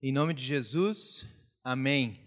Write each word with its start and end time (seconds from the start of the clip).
Em 0.00 0.12
nome 0.12 0.32
de 0.32 0.44
Jesus, 0.44 1.26
amém. 1.64 2.20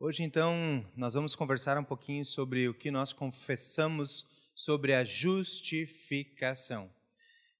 Hoje, 0.00 0.22
então, 0.22 0.82
nós 0.96 1.12
vamos 1.12 1.36
conversar 1.36 1.76
um 1.76 1.84
pouquinho 1.84 2.24
sobre 2.24 2.66
o 2.66 2.72
que 2.72 2.90
nós 2.90 3.12
confessamos 3.12 4.24
sobre 4.54 4.94
a 4.94 5.04
justificação. 5.04 6.90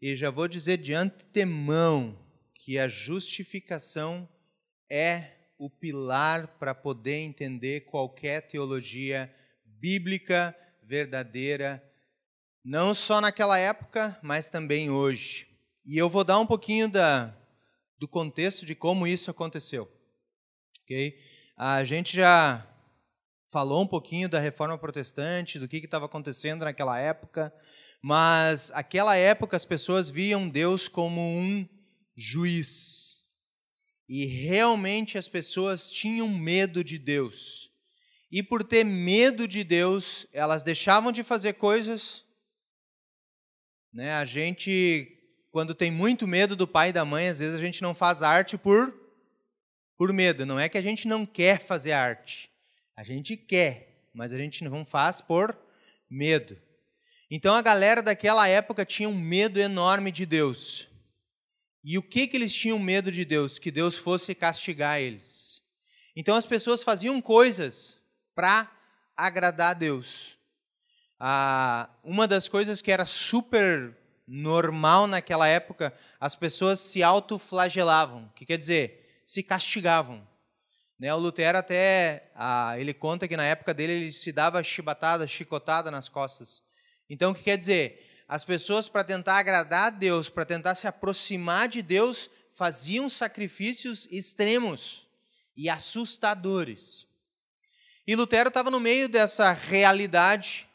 E 0.00 0.16
já 0.16 0.30
vou 0.30 0.48
dizer 0.48 0.78
de 0.78 0.94
antemão 0.94 2.18
que 2.54 2.78
a 2.78 2.88
justificação 2.88 4.26
é 4.88 5.32
o 5.58 5.68
pilar 5.68 6.56
para 6.58 6.74
poder 6.74 7.18
entender 7.18 7.82
qualquer 7.82 8.40
teologia 8.46 9.30
bíblica 9.66 10.56
verdadeira, 10.82 11.84
não 12.64 12.94
só 12.94 13.20
naquela 13.20 13.58
época, 13.58 14.18
mas 14.22 14.48
também 14.48 14.88
hoje. 14.88 15.46
E 15.84 15.98
eu 15.98 16.08
vou 16.08 16.24
dar 16.24 16.38
um 16.38 16.46
pouquinho 16.46 16.88
da, 16.88 17.36
do 17.98 18.08
contexto 18.08 18.64
de 18.66 18.74
como 18.74 19.06
isso 19.06 19.30
aconteceu. 19.30 19.90
Ok? 20.82 21.18
A 21.56 21.84
gente 21.84 22.16
já 22.16 22.66
falou 23.48 23.82
um 23.82 23.86
pouquinho 23.86 24.28
da 24.28 24.40
reforma 24.40 24.76
protestante, 24.76 25.58
do 25.58 25.68
que 25.68 25.76
estava 25.76 26.06
acontecendo 26.06 26.64
naquela 26.64 26.98
época, 26.98 27.54
mas 28.02 28.72
aquela 28.72 29.16
época 29.16 29.56
as 29.56 29.64
pessoas 29.64 30.10
viam 30.10 30.48
Deus 30.48 30.88
como 30.88 31.20
um 31.20 31.66
juiz. 32.16 33.22
E 34.08 34.26
realmente 34.26 35.16
as 35.16 35.28
pessoas 35.28 35.88
tinham 35.88 36.28
medo 36.28 36.84
de 36.84 36.98
Deus. 36.98 37.70
E 38.30 38.42
por 38.42 38.64
ter 38.64 38.82
medo 38.84 39.46
de 39.46 39.62
Deus, 39.62 40.26
elas 40.32 40.64
deixavam 40.64 41.12
de 41.12 41.22
fazer 41.22 41.52
coisas. 41.52 42.24
Né? 43.92 44.12
A 44.12 44.24
gente 44.24 45.13
quando 45.54 45.72
tem 45.72 45.88
muito 45.88 46.26
medo 46.26 46.56
do 46.56 46.66
pai 46.66 46.88
e 46.88 46.92
da 46.92 47.04
mãe, 47.04 47.28
às 47.28 47.38
vezes 47.38 47.54
a 47.54 47.60
gente 47.60 47.80
não 47.80 47.94
faz 47.94 48.24
arte 48.24 48.58
por 48.58 48.92
por 49.96 50.12
medo. 50.12 50.44
Não 50.44 50.58
é 50.58 50.68
que 50.68 50.76
a 50.76 50.82
gente 50.82 51.06
não 51.06 51.24
quer 51.24 51.60
fazer 51.60 51.92
arte. 51.92 52.50
A 52.96 53.04
gente 53.04 53.36
quer, 53.36 54.08
mas 54.12 54.32
a 54.32 54.36
gente 54.36 54.64
não 54.64 54.84
faz 54.84 55.20
por 55.20 55.56
medo. 56.10 56.60
Então 57.30 57.54
a 57.54 57.62
galera 57.62 58.02
daquela 58.02 58.48
época 58.48 58.84
tinha 58.84 59.08
um 59.08 59.16
medo 59.16 59.60
enorme 59.60 60.10
de 60.10 60.26
Deus. 60.26 60.88
E 61.84 61.96
o 61.96 62.02
que 62.02 62.26
que 62.26 62.36
eles 62.36 62.52
tinham 62.52 62.76
medo 62.76 63.12
de 63.12 63.24
Deus? 63.24 63.56
Que 63.56 63.70
Deus 63.70 63.96
fosse 63.96 64.34
castigar 64.34 64.98
eles. 64.98 65.62
Então 66.16 66.34
as 66.34 66.46
pessoas 66.46 66.82
faziam 66.82 67.20
coisas 67.20 68.00
para 68.34 68.68
agradar 69.16 69.70
a 69.70 69.74
Deus. 69.74 70.36
Ah, 71.20 71.88
uma 72.02 72.26
das 72.26 72.48
coisas 72.48 72.82
que 72.82 72.90
era 72.90 73.06
super 73.06 73.96
normal 74.26 75.06
naquela 75.06 75.46
época, 75.46 75.92
as 76.18 76.34
pessoas 76.34 76.80
se 76.80 77.02
autoflagelavam, 77.02 78.30
que 78.34 78.46
quer 78.46 78.58
dizer, 78.58 79.20
se 79.24 79.42
castigavam. 79.42 80.26
Né, 80.98 81.12
o 81.12 81.18
Lutero 81.18 81.58
até, 81.58 82.30
ah, 82.34 82.78
ele 82.78 82.94
conta 82.94 83.26
que 83.26 83.36
na 83.36 83.44
época 83.44 83.74
dele 83.74 83.92
ele 83.92 84.12
se 84.12 84.32
dava 84.32 84.62
chibatada, 84.62 85.26
chicotada 85.26 85.90
nas 85.90 86.08
costas. 86.08 86.62
Então, 87.10 87.32
o 87.32 87.34
que 87.34 87.42
quer 87.42 87.58
dizer? 87.58 88.24
As 88.26 88.44
pessoas, 88.44 88.88
para 88.88 89.04
tentar 89.04 89.38
agradar 89.38 89.86
a 89.86 89.90
Deus, 89.90 90.30
para 90.30 90.46
tentar 90.46 90.74
se 90.74 90.86
aproximar 90.86 91.68
de 91.68 91.82
Deus, 91.82 92.30
faziam 92.52 93.08
sacrifícios 93.08 94.08
extremos 94.10 95.06
e 95.56 95.68
assustadores. 95.68 97.06
E 98.06 98.14
Lutero 98.14 98.48
estava 98.48 98.70
no 98.70 98.80
meio 98.80 99.08
dessa 99.08 99.52
realidade 99.52 100.68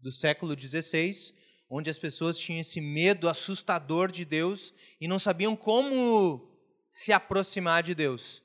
do 0.00 0.10
século 0.10 0.58
XVI, 0.58 1.34
onde 1.74 1.88
as 1.88 1.98
pessoas 1.98 2.38
tinham 2.38 2.60
esse 2.60 2.82
medo 2.82 3.30
assustador 3.30 4.12
de 4.12 4.26
Deus 4.26 4.74
e 5.00 5.08
não 5.08 5.18
sabiam 5.18 5.56
como 5.56 6.46
se 6.90 7.14
aproximar 7.14 7.82
de 7.82 7.94
Deus. 7.94 8.42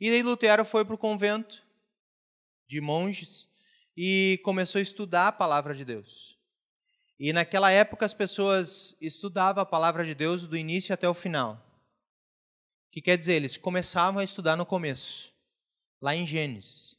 E 0.00 0.10
daí 0.10 0.24
Lutero 0.24 0.64
foi 0.64 0.84
para 0.84 0.96
o 0.96 0.98
convento 0.98 1.64
de 2.66 2.80
monges 2.80 3.48
e 3.96 4.40
começou 4.42 4.80
a 4.80 4.82
estudar 4.82 5.28
a 5.28 5.32
palavra 5.32 5.72
de 5.72 5.84
Deus. 5.84 6.36
E 7.16 7.32
naquela 7.32 7.70
época 7.70 8.04
as 8.04 8.12
pessoas 8.12 8.96
estudavam 9.00 9.62
a 9.62 9.66
palavra 9.66 10.04
de 10.04 10.12
Deus 10.12 10.44
do 10.48 10.56
início 10.56 10.92
até 10.92 11.08
o 11.08 11.14
final. 11.14 11.54
O 12.88 12.90
que 12.90 13.00
quer 13.00 13.16
dizer? 13.16 13.34
Eles 13.34 13.56
começavam 13.56 14.18
a 14.18 14.24
estudar 14.24 14.56
no 14.56 14.66
começo, 14.66 15.32
lá 16.02 16.16
em 16.16 16.26
Gênesis. 16.26 16.98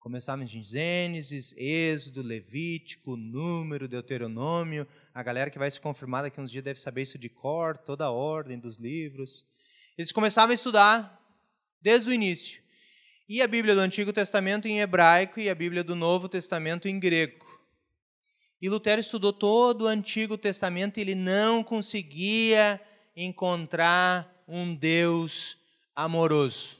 Começávamos 0.00 0.54
em 0.54 0.62
Gênesis, 0.62 1.54
Êxodo, 1.58 2.22
Levítico, 2.22 3.18
Número, 3.18 3.86
Deuteronômio. 3.86 4.88
A 5.12 5.22
galera 5.22 5.50
que 5.50 5.58
vai 5.58 5.70
se 5.70 5.78
confirmar 5.78 6.22
daqui 6.22 6.40
uns 6.40 6.50
dias 6.50 6.64
deve 6.64 6.80
saber 6.80 7.02
isso 7.02 7.18
de 7.18 7.28
cor, 7.28 7.76
toda 7.76 8.06
a 8.06 8.10
ordem 8.10 8.58
dos 8.58 8.78
livros. 8.78 9.44
Eles 9.98 10.10
começavam 10.10 10.52
a 10.52 10.54
estudar 10.54 11.22
desde 11.82 12.08
o 12.08 12.14
início. 12.14 12.62
E 13.28 13.42
a 13.42 13.46
Bíblia 13.46 13.74
do 13.74 13.82
Antigo 13.82 14.10
Testamento 14.10 14.66
em 14.66 14.80
hebraico 14.80 15.38
e 15.38 15.50
a 15.50 15.54
Bíblia 15.54 15.84
do 15.84 15.94
Novo 15.94 16.30
Testamento 16.30 16.88
em 16.88 16.98
grego. 16.98 17.44
E 18.58 18.70
Lutero 18.70 19.02
estudou 19.02 19.34
todo 19.34 19.82
o 19.82 19.86
Antigo 19.86 20.38
Testamento 20.38 20.96
e 20.96 21.02
ele 21.02 21.14
não 21.14 21.62
conseguia 21.62 22.80
encontrar 23.14 24.42
um 24.48 24.74
Deus 24.74 25.58
amoroso. 25.94 26.79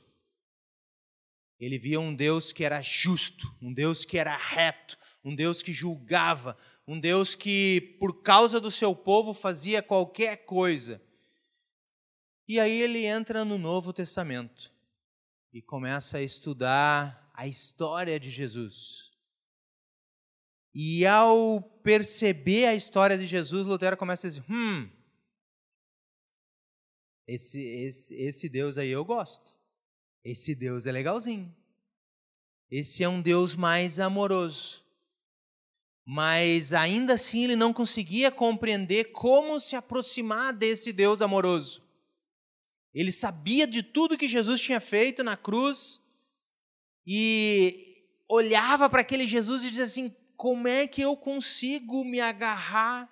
Ele 1.60 1.78
via 1.78 2.00
um 2.00 2.14
Deus 2.14 2.52
que 2.52 2.64
era 2.64 2.80
justo, 2.80 3.54
um 3.60 3.72
Deus 3.72 4.04
que 4.04 4.16
era 4.16 4.34
reto, 4.34 4.96
um 5.22 5.34
Deus 5.34 5.62
que 5.62 5.74
julgava, 5.74 6.56
um 6.88 6.98
Deus 6.98 7.34
que, 7.34 7.96
por 8.00 8.22
causa 8.22 8.58
do 8.58 8.70
seu 8.70 8.96
povo, 8.96 9.34
fazia 9.34 9.82
qualquer 9.82 10.46
coisa. 10.46 11.02
E 12.48 12.58
aí 12.58 12.80
ele 12.80 13.04
entra 13.04 13.44
no 13.44 13.58
Novo 13.58 13.92
Testamento 13.92 14.72
e 15.52 15.60
começa 15.60 16.16
a 16.18 16.22
estudar 16.22 17.30
a 17.34 17.46
história 17.46 18.18
de 18.18 18.30
Jesus. 18.30 19.10
E 20.74 21.04
ao 21.04 21.60
perceber 21.82 22.66
a 22.66 22.74
história 22.74 23.18
de 23.18 23.26
Jesus, 23.26 23.66
Lutero 23.66 23.96
começa 23.96 24.26
a 24.26 24.30
dizer: 24.30 24.44
hum, 24.48 24.88
esse, 27.26 27.60
esse, 27.60 28.14
esse 28.14 28.48
Deus 28.48 28.78
aí 28.78 28.88
eu 28.88 29.04
gosto. 29.04 29.59
Esse 30.24 30.54
Deus 30.54 30.86
é 30.86 30.92
legalzinho. 30.92 31.54
Esse 32.70 33.02
é 33.02 33.08
um 33.08 33.20
Deus 33.20 33.54
mais 33.54 33.98
amoroso. 33.98 34.84
Mas 36.04 36.72
ainda 36.72 37.14
assim 37.14 37.44
ele 37.44 37.56
não 37.56 37.72
conseguia 37.72 38.30
compreender 38.30 39.12
como 39.12 39.60
se 39.60 39.76
aproximar 39.76 40.52
desse 40.52 40.92
Deus 40.92 41.20
amoroso. 41.20 41.82
Ele 42.92 43.12
sabia 43.12 43.66
de 43.66 43.82
tudo 43.82 44.18
que 44.18 44.28
Jesus 44.28 44.60
tinha 44.60 44.80
feito 44.80 45.22
na 45.22 45.36
cruz 45.36 46.00
e 47.06 48.04
olhava 48.28 48.88
para 48.88 49.00
aquele 49.00 49.26
Jesus 49.26 49.64
e 49.64 49.68
dizia 49.70 49.84
assim: 49.84 50.14
como 50.36 50.66
é 50.66 50.86
que 50.86 51.02
eu 51.02 51.16
consigo 51.16 52.04
me 52.04 52.20
agarrar 52.20 53.08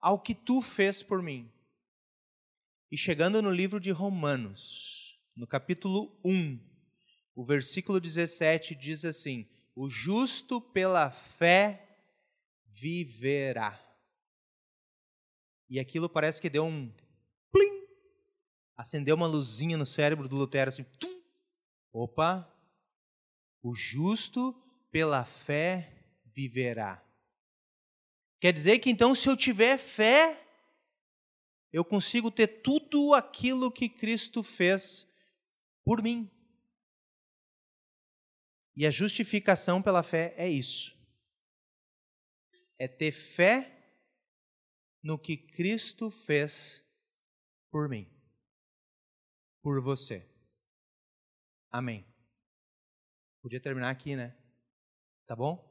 ao 0.00 0.18
que 0.18 0.34
tu 0.34 0.62
fez 0.62 1.02
por 1.02 1.22
mim? 1.22 1.50
E 2.90 2.96
chegando 2.96 3.42
no 3.42 3.50
livro 3.50 3.78
de 3.78 3.90
Romanos, 3.90 4.99
no 5.40 5.46
capítulo 5.46 6.14
1, 6.22 6.60
o 7.34 7.42
versículo 7.42 7.98
17 7.98 8.74
diz 8.74 9.06
assim: 9.06 9.48
O 9.74 9.88
justo 9.88 10.60
pela 10.60 11.10
fé 11.10 11.98
viverá. 12.66 13.80
E 15.66 15.80
aquilo 15.80 16.10
parece 16.10 16.42
que 16.42 16.50
deu 16.50 16.66
um 16.66 16.94
plim, 17.50 17.86
acendeu 18.76 19.16
uma 19.16 19.26
luzinha 19.26 19.78
no 19.78 19.86
cérebro 19.86 20.28
do 20.28 20.36
Lutero 20.36 20.68
assim, 20.68 20.84
tum, 20.98 21.22
opa, 21.90 22.46
o 23.62 23.74
justo 23.74 24.52
pela 24.90 25.24
fé 25.24 26.04
viverá. 26.26 27.02
Quer 28.38 28.52
dizer 28.52 28.78
que 28.78 28.90
então, 28.90 29.14
se 29.14 29.26
eu 29.26 29.36
tiver 29.38 29.78
fé, 29.78 30.38
eu 31.72 31.82
consigo 31.82 32.30
ter 32.30 32.60
tudo 32.60 33.14
aquilo 33.14 33.72
que 33.72 33.88
Cristo 33.88 34.42
fez 34.42 35.09
por 35.90 36.04
mim. 36.04 36.30
E 38.76 38.86
a 38.86 38.92
justificação 38.92 39.82
pela 39.82 40.04
fé 40.04 40.32
é 40.36 40.48
isso. 40.48 40.96
É 42.78 42.86
ter 42.86 43.10
fé 43.10 43.92
no 45.02 45.18
que 45.18 45.36
Cristo 45.36 46.08
fez 46.08 46.84
por 47.72 47.88
mim, 47.88 48.08
por 49.60 49.82
você. 49.82 50.24
Amém. 51.72 52.06
Podia 53.42 53.60
terminar 53.60 53.90
aqui, 53.90 54.14
né? 54.14 54.38
Tá 55.26 55.34
bom? 55.34 55.68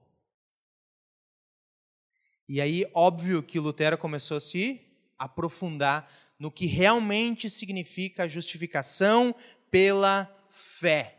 E 2.46 2.60
aí, 2.60 2.92
óbvio 2.94 3.42
que 3.42 3.58
Lutero 3.58 3.98
começou 3.98 4.36
a 4.36 4.42
se 4.42 4.86
aprofundar 5.18 6.12
no 6.38 6.52
que 6.52 6.66
realmente 6.66 7.50
significa 7.50 8.24
a 8.24 8.28
justificação 8.28 9.34
pela 9.72 10.34
fé. 10.50 11.16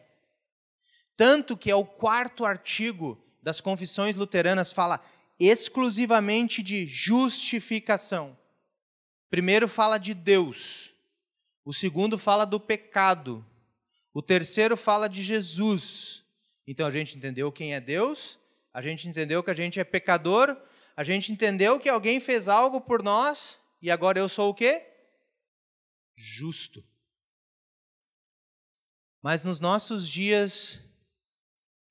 Tanto 1.16 1.56
que 1.56 1.70
é 1.70 1.74
o 1.74 1.84
quarto 1.84 2.44
artigo 2.44 3.22
das 3.42 3.60
confissões 3.60 4.16
luteranas 4.16 4.72
fala 4.72 5.00
exclusivamente 5.38 6.62
de 6.62 6.86
justificação. 6.86 8.36
Primeiro 9.30 9.68
fala 9.68 9.98
de 9.98 10.12
Deus, 10.12 10.94
o 11.64 11.72
segundo 11.72 12.18
fala 12.18 12.44
do 12.44 12.58
pecado 12.58 13.46
O 14.12 14.20
terceiro 14.20 14.76
fala 14.76 15.08
de 15.08 15.22
Jesus. 15.22 16.24
Então 16.66 16.86
a 16.86 16.90
gente 16.90 17.16
entendeu 17.16 17.52
quem 17.52 17.74
é 17.74 17.80
Deus, 17.80 18.38
a 18.74 18.82
gente 18.82 19.08
entendeu 19.08 19.42
que 19.42 19.50
a 19.50 19.54
gente 19.54 19.78
é 19.78 19.84
pecador, 19.84 20.56
a 20.96 21.04
gente 21.04 21.32
entendeu 21.32 21.78
que 21.78 21.88
alguém 21.88 22.18
fez 22.18 22.48
algo 22.48 22.80
por 22.80 23.02
nós 23.02 23.60
e 23.80 23.90
agora 23.90 24.18
eu 24.18 24.28
sou 24.28 24.50
o 24.50 24.54
quê? 24.54 24.84
Justo. 26.16 26.84
Mas 29.22 29.42
nos 29.42 29.60
nossos 29.60 30.08
dias 30.08 30.80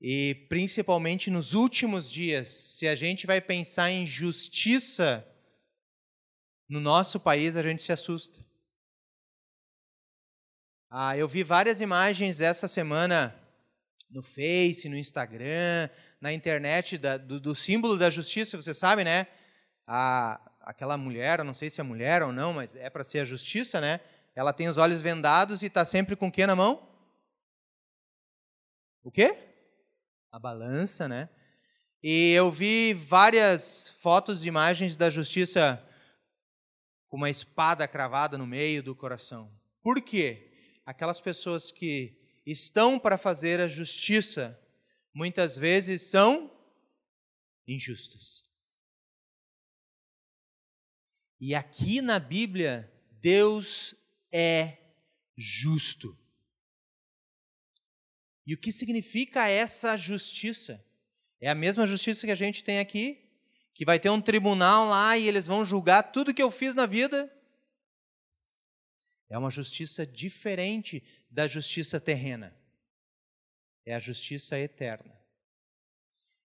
e 0.00 0.34
principalmente 0.48 1.30
nos 1.30 1.52
últimos 1.52 2.10
dias, 2.10 2.48
se 2.48 2.88
a 2.88 2.94
gente 2.94 3.26
vai 3.26 3.40
pensar 3.40 3.90
em 3.90 4.06
justiça 4.06 5.26
no 6.66 6.80
nosso 6.80 7.20
país, 7.20 7.54
a 7.54 7.62
gente 7.62 7.82
se 7.82 7.92
assusta. 7.92 8.42
Ah, 10.88 11.16
eu 11.16 11.28
vi 11.28 11.44
várias 11.44 11.80
imagens 11.80 12.40
essa 12.40 12.66
semana 12.66 13.36
no 14.10 14.22
Face, 14.22 14.88
no 14.88 14.96
Instagram, 14.96 15.88
na 16.20 16.32
internet 16.32 16.96
da, 16.96 17.16
do, 17.16 17.38
do, 17.38 17.54
símbolo 17.54 17.96
da 17.96 18.10
justiça, 18.10 18.60
você 18.60 18.74
sabe, 18.74 19.04
né? 19.04 19.26
A, 19.86 20.40
aquela 20.62 20.96
mulher, 20.96 21.44
não 21.44 21.54
sei 21.54 21.70
se 21.70 21.80
é 21.80 21.84
mulher 21.84 22.22
ou 22.22 22.32
não, 22.32 22.54
mas 22.54 22.74
é 22.74 22.88
para 22.90 23.04
ser 23.04 23.20
a 23.20 23.24
justiça, 23.24 23.80
né? 23.80 24.00
Ela 24.34 24.52
tem 24.52 24.68
os 24.68 24.78
olhos 24.78 25.00
vendados 25.00 25.62
e 25.62 25.66
está 25.66 25.84
sempre 25.84 26.16
com 26.16 26.28
o 26.28 26.32
que 26.32 26.46
na 26.46 26.56
mão? 26.56 26.89
O 29.02 29.10
quê? 29.10 29.50
a 30.30 30.38
balança, 30.38 31.08
né? 31.08 31.28
E 32.02 32.32
eu 32.32 32.50
vi 32.50 32.94
várias 32.94 33.88
fotos 34.00 34.40
de 34.40 34.48
imagens 34.48 34.96
da 34.96 35.10
justiça 35.10 35.84
com 37.08 37.16
uma 37.16 37.28
espada 37.28 37.86
cravada 37.88 38.38
no 38.38 38.46
meio 38.46 38.82
do 38.82 38.94
coração. 38.94 39.52
Por 39.82 40.00
quê? 40.00 40.78
Aquelas 40.86 41.20
pessoas 41.20 41.72
que 41.72 42.16
estão 42.46 42.98
para 42.98 43.18
fazer 43.18 43.60
a 43.60 43.68
justiça 43.68 44.58
muitas 45.12 45.58
vezes 45.58 46.02
são 46.02 46.50
injustas. 47.66 48.44
E 51.40 51.54
aqui 51.54 52.00
na 52.00 52.18
Bíblia, 52.18 52.90
Deus 53.20 53.94
é 54.32 54.78
justo. 55.36 56.16
E 58.50 58.54
o 58.54 58.58
que 58.58 58.72
significa 58.72 59.46
essa 59.46 59.96
justiça? 59.96 60.84
É 61.40 61.48
a 61.48 61.54
mesma 61.54 61.86
justiça 61.86 62.26
que 62.26 62.32
a 62.32 62.34
gente 62.34 62.64
tem 62.64 62.80
aqui, 62.80 63.30
que 63.72 63.84
vai 63.84 63.96
ter 64.00 64.10
um 64.10 64.20
tribunal 64.20 64.88
lá 64.88 65.16
e 65.16 65.28
eles 65.28 65.46
vão 65.46 65.64
julgar 65.64 66.02
tudo 66.10 66.34
que 66.34 66.42
eu 66.42 66.50
fiz 66.50 66.74
na 66.74 66.84
vida. 66.84 67.32
É 69.28 69.38
uma 69.38 69.52
justiça 69.52 70.04
diferente 70.04 71.00
da 71.30 71.46
justiça 71.46 72.00
terrena. 72.00 72.52
É 73.86 73.94
a 73.94 74.00
justiça 74.00 74.58
eterna. 74.58 75.16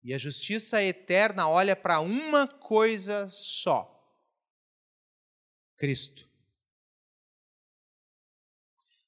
E 0.03 0.13
a 0.13 0.17
justiça 0.17 0.83
eterna 0.83 1.47
olha 1.47 1.73
para 1.73 2.01
uma 2.01 2.49
coisa 2.49 3.29
só: 3.29 4.13
Cristo. 5.77 6.29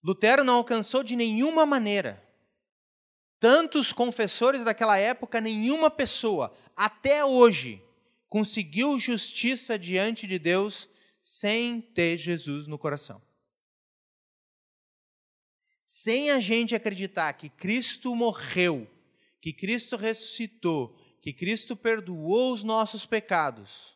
Lutero 0.01 0.45
não 0.45 0.55
alcançou 0.55 1.03
de 1.03 1.17
nenhuma 1.17 1.65
maneira 1.65 2.24
tantos 3.45 3.93
confessores 3.93 4.63
daquela 4.63 4.97
época, 4.97 5.39
nenhuma 5.39 5.91
pessoa, 5.91 6.51
até 6.75 7.23
hoje, 7.23 7.79
conseguiu 8.27 8.97
justiça 8.97 9.77
diante 9.77 10.25
de 10.25 10.39
Deus 10.39 10.89
sem 11.21 11.79
ter 11.79 12.17
Jesus 12.17 12.65
no 12.65 12.79
coração. 12.79 13.21
Sem 15.85 16.31
a 16.31 16.39
gente 16.39 16.73
acreditar 16.73 17.31
que 17.33 17.47
Cristo 17.47 18.15
morreu, 18.15 18.91
que 19.39 19.53
Cristo 19.53 19.95
ressuscitou, 19.95 20.97
que 21.21 21.31
Cristo 21.31 21.75
perdoou 21.75 22.51
os 22.51 22.63
nossos 22.63 23.05
pecados, 23.05 23.95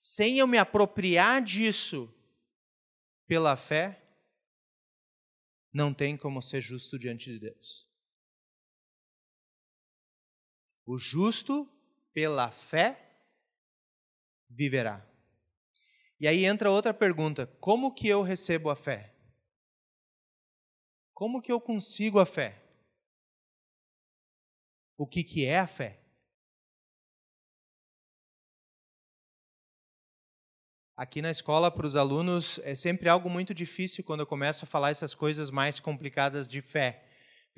sem 0.00 0.38
eu 0.38 0.46
me 0.46 0.56
apropriar 0.56 1.42
disso 1.42 2.08
pela 3.26 3.56
fé, 3.56 4.00
não 5.72 5.92
tem 5.92 6.16
como 6.16 6.40
ser 6.40 6.60
justo 6.60 6.96
diante 6.96 7.32
de 7.32 7.40
Deus. 7.40 7.87
O 10.90 10.96
justo, 10.98 11.70
pela 12.14 12.50
fé, 12.50 12.98
viverá. 14.48 15.06
E 16.18 16.26
aí 16.26 16.46
entra 16.46 16.70
outra 16.70 16.94
pergunta: 16.94 17.46
como 17.60 17.92
que 17.92 18.08
eu 18.08 18.22
recebo 18.22 18.70
a 18.70 18.74
fé? 18.74 19.14
Como 21.12 21.42
que 21.42 21.52
eu 21.52 21.60
consigo 21.60 22.18
a 22.18 22.24
fé? 22.24 22.62
O 24.96 25.06
que, 25.06 25.22
que 25.22 25.44
é 25.44 25.58
a 25.58 25.66
fé? 25.66 26.00
aqui 30.98 31.22
na 31.22 31.30
escola 31.30 31.70
para 31.70 31.86
os 31.86 31.94
alunos 31.94 32.58
é 32.64 32.74
sempre 32.74 33.08
algo 33.08 33.30
muito 33.30 33.54
difícil 33.54 34.02
quando 34.02 34.18
eu 34.20 34.26
começo 34.26 34.64
a 34.64 34.66
falar 34.66 34.90
essas 34.90 35.14
coisas 35.14 35.48
mais 35.48 35.78
complicadas 35.78 36.48
de 36.48 36.60
fé. 36.60 37.07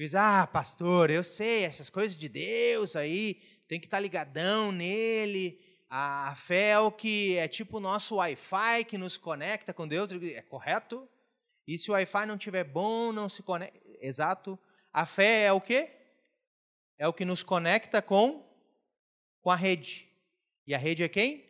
Diz, 0.01 0.15
ah, 0.15 0.47
pastor, 0.47 1.11
eu 1.11 1.23
sei, 1.23 1.65
essas 1.65 1.91
coisas 1.91 2.17
de 2.17 2.27
Deus 2.27 2.97
aí, 2.97 3.35
tem 3.69 3.79
que 3.79 3.87
estar 3.87 3.99
tá 3.99 4.01
ligadão 4.01 4.73
nele. 4.73 5.61
A 5.91 6.35
fé 6.37 6.71
é 6.71 6.79
o 6.79 6.91
que 6.91 7.37
é 7.37 7.47
tipo 7.47 7.77
o 7.77 7.81
nosso 7.81 8.15
Wi-Fi 8.15 8.87
que 8.87 8.97
nos 8.97 9.19
conecta 9.19 9.75
com 9.75 9.87
Deus. 9.87 10.11
É 10.11 10.41
correto? 10.41 11.07
E 11.67 11.77
se 11.77 11.91
o 11.91 11.93
Wi-Fi 11.93 12.25
não 12.25 12.37
estiver 12.37 12.65
bom, 12.65 13.13
não 13.13 13.29
se 13.29 13.43
conecta. 13.43 13.79
Exato. 14.01 14.59
A 14.91 15.05
fé 15.05 15.45
é 15.45 15.53
o 15.53 15.61
quê? 15.61 15.91
É 16.97 17.07
o 17.07 17.13
que 17.13 17.27
nos 17.27 17.43
conecta 17.43 18.01
com, 18.01 18.43
com 19.43 19.51
a 19.51 19.57
rede. 19.57 20.09
E 20.67 20.75
a 20.75 20.79
rede 20.79 21.03
é 21.03 21.11
quem? 21.11 21.45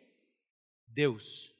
Deus. 0.85 1.55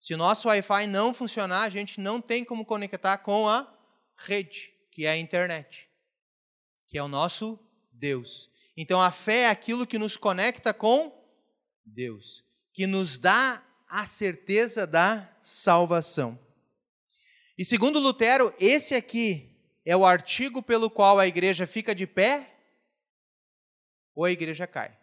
Se 0.00 0.14
o 0.14 0.16
nosso 0.16 0.48
Wi-Fi 0.48 0.86
não 0.86 1.12
funcionar, 1.12 1.64
a 1.64 1.68
gente 1.68 2.00
não 2.00 2.22
tem 2.22 2.42
como 2.42 2.64
conectar 2.64 3.18
com 3.18 3.46
a 3.46 3.70
rede, 4.16 4.73
que 4.94 5.04
é 5.04 5.10
a 5.10 5.18
internet, 5.18 5.90
que 6.86 6.96
é 6.96 7.02
o 7.02 7.08
nosso 7.08 7.58
Deus. 7.92 8.48
Então 8.76 9.00
a 9.00 9.10
fé 9.10 9.40
é 9.40 9.50
aquilo 9.50 9.86
que 9.86 9.98
nos 9.98 10.16
conecta 10.16 10.72
com 10.72 11.12
Deus, 11.84 12.44
que 12.72 12.86
nos 12.86 13.18
dá 13.18 13.62
a 13.88 14.06
certeza 14.06 14.86
da 14.86 15.28
salvação. 15.42 16.38
E 17.58 17.64
segundo 17.64 17.98
Lutero, 17.98 18.54
esse 18.58 18.94
aqui 18.94 19.50
é 19.84 19.96
o 19.96 20.06
artigo 20.06 20.62
pelo 20.62 20.88
qual 20.88 21.18
a 21.18 21.26
igreja 21.26 21.66
fica 21.66 21.92
de 21.92 22.06
pé 22.06 22.56
ou 24.14 24.24
a 24.24 24.30
igreja 24.30 24.64
cai. 24.64 24.96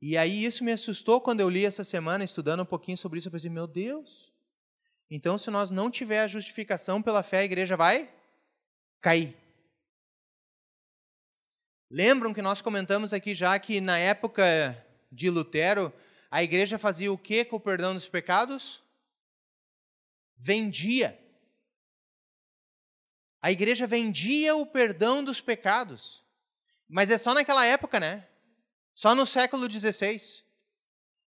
E 0.00 0.16
aí 0.16 0.42
isso 0.42 0.64
me 0.64 0.72
assustou 0.72 1.20
quando 1.20 1.40
eu 1.40 1.50
li 1.50 1.66
essa 1.66 1.84
semana, 1.84 2.24
estudando 2.24 2.62
um 2.62 2.66
pouquinho 2.66 2.96
sobre 2.96 3.18
isso, 3.18 3.28
eu 3.28 3.32
pensei, 3.32 3.50
meu 3.50 3.66
Deus, 3.66 4.31
então 5.14 5.36
se 5.36 5.50
nós 5.50 5.70
não 5.70 5.90
tiver 5.90 6.20
a 6.20 6.26
justificação 6.26 7.02
pela 7.02 7.22
fé, 7.22 7.40
a 7.40 7.44
igreja 7.44 7.76
vai 7.76 8.10
cair. 8.98 9.36
Lembram 11.90 12.32
que 12.32 12.40
nós 12.40 12.62
comentamos 12.62 13.12
aqui 13.12 13.34
já 13.34 13.58
que 13.58 13.78
na 13.78 13.98
época 13.98 14.42
de 15.10 15.28
Lutero, 15.28 15.92
a 16.30 16.42
igreja 16.42 16.78
fazia 16.78 17.12
o 17.12 17.18
que 17.18 17.44
com 17.44 17.56
o 17.56 17.60
perdão 17.60 17.92
dos 17.92 18.08
pecados? 18.08 18.82
Vendia. 20.38 21.20
A 23.42 23.52
igreja 23.52 23.86
vendia 23.86 24.56
o 24.56 24.64
perdão 24.64 25.22
dos 25.22 25.42
pecados. 25.42 26.24
Mas 26.88 27.10
é 27.10 27.18
só 27.18 27.34
naquela 27.34 27.66
época, 27.66 28.00
né? 28.00 28.26
Só 28.94 29.14
no 29.14 29.26
século 29.26 29.70
XVI. 29.70 30.42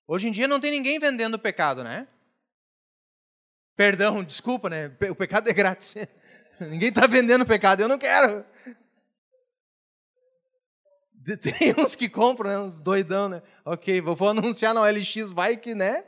Hoje 0.08 0.27
em 0.27 0.32
dia 0.32 0.48
não 0.48 0.60
tem 0.60 0.72
ninguém 0.72 0.98
vendendo 0.98 1.38
pecado, 1.38 1.84
né? 1.84 2.08
Perdão, 3.75 4.24
desculpa, 4.24 4.70
né? 4.70 4.88
O 5.10 5.15
pecado 5.15 5.50
é 5.50 5.53
grátis. 5.53 5.96
Ninguém 6.60 6.89
está 6.89 7.05
vendendo 7.05 7.46
pecado, 7.46 7.82
eu 7.82 7.89
não 7.89 8.00
quero. 8.00 8.46
Tem 11.41 11.74
uns 11.77 11.96
que 11.96 12.08
compram, 12.08 12.50
né? 12.50 12.60
uns 12.60 12.79
doidão, 12.79 13.27
né? 13.27 13.41
Ok, 13.65 14.00
vou 14.00 14.29
anunciar 14.29 14.74
na 14.74 14.82
OLX, 14.82 15.32
vai 15.32 15.58
que, 15.58 15.75
né? 15.75 16.05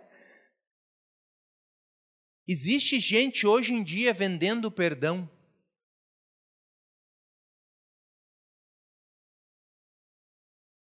Existe 2.48 3.00
gente 3.00 3.46
hoje 3.46 3.74
em 3.74 3.84
dia 3.84 4.14
vendendo 4.14 4.72
perdão. 4.72 5.30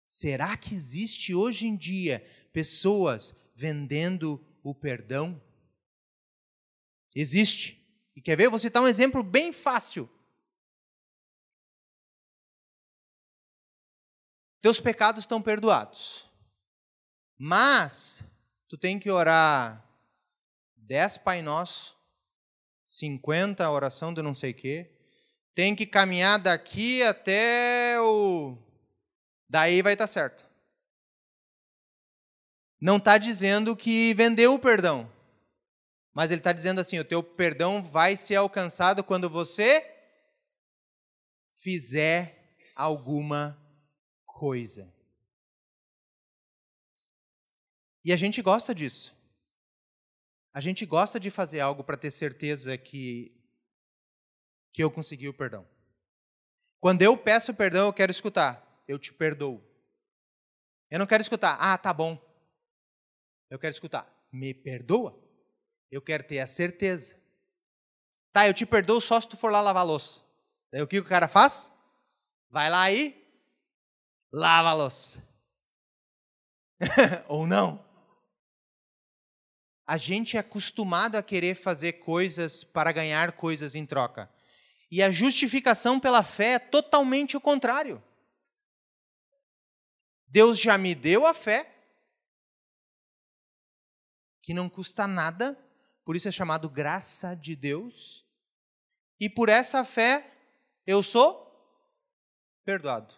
Será 0.07 0.57
que 0.57 0.75
existe 0.75 1.35
hoje 1.35 1.67
em 1.67 1.77
dia 1.77 2.23
pessoas 2.53 3.35
vendendo 3.55 4.45
o 4.63 4.75
perdão? 4.75 5.41
Existe. 7.19 7.83
E 8.15 8.21
quer 8.21 8.37
ver? 8.37 8.51
Vou 8.51 8.59
citar 8.59 8.83
um 8.83 8.87
exemplo 8.87 9.23
bem 9.23 9.51
fácil. 9.51 10.07
Teus 14.61 14.79
pecados 14.81 15.23
estão 15.23 15.41
perdoados. 15.41 16.27
Mas 17.39 18.23
tu 18.69 18.77
tem 18.77 18.99
que 18.99 19.11
orar 19.11 19.83
dez 20.77 21.17
Pai 21.17 21.41
Nosso 21.41 21.97
50 22.85 23.65
a 23.65 23.71
oração 23.71 24.13
do 24.13 24.23
não 24.23 24.35
sei 24.35 24.53
quê. 24.53 24.93
Tem 25.55 25.75
que 25.75 25.87
caminhar 25.87 26.39
daqui 26.39 27.03
até 27.03 27.99
o. 27.99 28.59
Daí 29.49 29.81
vai 29.81 29.95
estar 29.95 30.05
tá 30.05 30.09
certo. 30.09 30.47
Não 32.79 32.99
está 32.99 33.17
dizendo 33.17 33.75
que 33.75 34.13
vendeu 34.13 34.53
o 34.53 34.59
perdão. 34.59 35.16
Mas 36.17 36.31
ele 36.31 36.41
está 36.41 36.51
dizendo 36.51 36.81
assim: 36.81 36.99
o 36.99 37.05
teu 37.05 37.23
perdão 37.23 37.83
vai 37.83 38.17
ser 38.17 38.37
alcançado 38.37 39.05
quando 39.05 39.29
você 39.29 39.85
fizer 41.53 42.57
alguma 42.75 43.55
coisa. 44.25 44.91
E 48.03 48.15
a 48.15 48.17
gente 48.17 48.41
gosta 48.41 48.75
disso. 48.75 49.15
A 50.55 50.61
gente 50.61 50.87
gosta 50.87 51.21
de 51.21 51.31
fazer 51.31 51.61
algo 51.61 51.85
para 51.85 51.99
ter 51.99 52.11
certeza 52.11 52.79
que 52.79 53.37
que 54.73 54.83
eu 54.83 54.91
consegui 54.91 55.29
o 55.29 55.35
perdão. 55.35 55.69
Quando 56.81 57.03
eu 57.03 57.15
peço 57.19 57.53
perdão, 57.53 57.89
eu 57.89 57.93
quero 57.93 58.11
escutar, 58.11 58.83
eu 58.89 58.99
te 58.99 59.13
perdoo. 59.13 59.63
Eu 60.91 60.99
não 60.99 61.07
quero 61.07 61.21
escutar, 61.21 61.59
ah, 61.61 61.77
tá 61.77 61.93
bom. 61.93 62.19
Eu 63.51 63.59
quero 63.59 63.75
escutar, 63.75 64.11
me 64.33 64.55
perdoa. 64.55 65.26
Eu 65.91 66.03
quero 66.03 66.25
ter 66.25 66.41
a 66.41 66.47
certeza. 66.47 67.17
Tá, 68.33 68.47
eu 68.47 68.55
te 68.55 68.67
perdoo 68.67 69.01
só 69.01 69.21
se 69.21 69.29
tu 69.29 69.37
for 69.37 69.51
lá 69.51 69.61
lavar 69.61 69.83
a 69.83 69.87
louça. 69.87 70.23
Daí 70.71 70.83
o 70.83 70.87
que 70.87 70.99
o 70.99 71.05
cara 71.05 71.29
faz? 71.29 71.73
Vai 72.51 72.71
lá 72.71 72.91
e 72.91 73.17
lava 74.33 74.71
a 74.71 74.75
louça. 74.75 75.27
Ou 77.29 77.47
não. 77.47 77.85
A 79.87 79.97
gente 79.97 80.37
é 80.37 80.41
acostumado 80.41 81.17
a 81.17 81.23
querer 81.23 81.55
fazer 81.55 81.95
coisas 81.95 82.65
para 82.65 82.93
ganhar 82.93 83.33
coisas 83.33 83.75
em 83.75 83.87
troca. 83.87 84.29
E 84.91 85.03
a 85.03 85.11
justificação 85.11 85.99
pela 85.99 86.23
fé 86.23 86.55
é 86.55 86.59
totalmente 86.59 87.37
o 87.37 87.41
contrário. 87.41 88.03
Deus 90.27 90.61
já 90.61 90.77
me 90.77 90.95
deu 90.95 91.25
a 91.25 91.33
fé, 91.33 91.73
que 94.43 94.53
não 94.53 94.69
custa 94.69 95.07
nada, 95.07 95.59
por 96.07 96.15
isso 96.15 96.29
é 96.29 96.33
chamado 96.33 96.71
graça 96.71 97.35
de 97.35 97.57
Deus, 97.57 98.25
e 99.19 99.29
por 99.29 99.49
essa 99.49 99.85
fé 99.85 100.33
eu 100.87 101.03
sou 101.03 101.45
perdoado. 102.65 103.13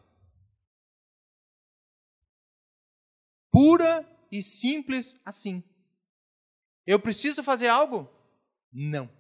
Pura 3.53 4.09
e 4.33 4.43
simples 4.43 5.21
assim. 5.23 5.63
Eu 6.87 6.99
preciso 6.99 7.43
fazer 7.43 7.69
algo? 7.69 8.11
Não. 8.73 9.11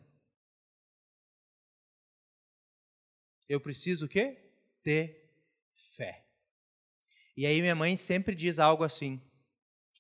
Eu 3.47 3.61
preciso 3.61 4.07
o 4.07 4.09
quê? 4.09 4.51
Ter 4.83 5.31
fé. 5.71 6.27
E 7.37 7.45
aí 7.45 7.61
minha 7.61 7.75
mãe 7.75 7.99
sempre 7.99 8.35
diz 8.35 8.59
algo 8.59 8.83
assim. 8.83 9.21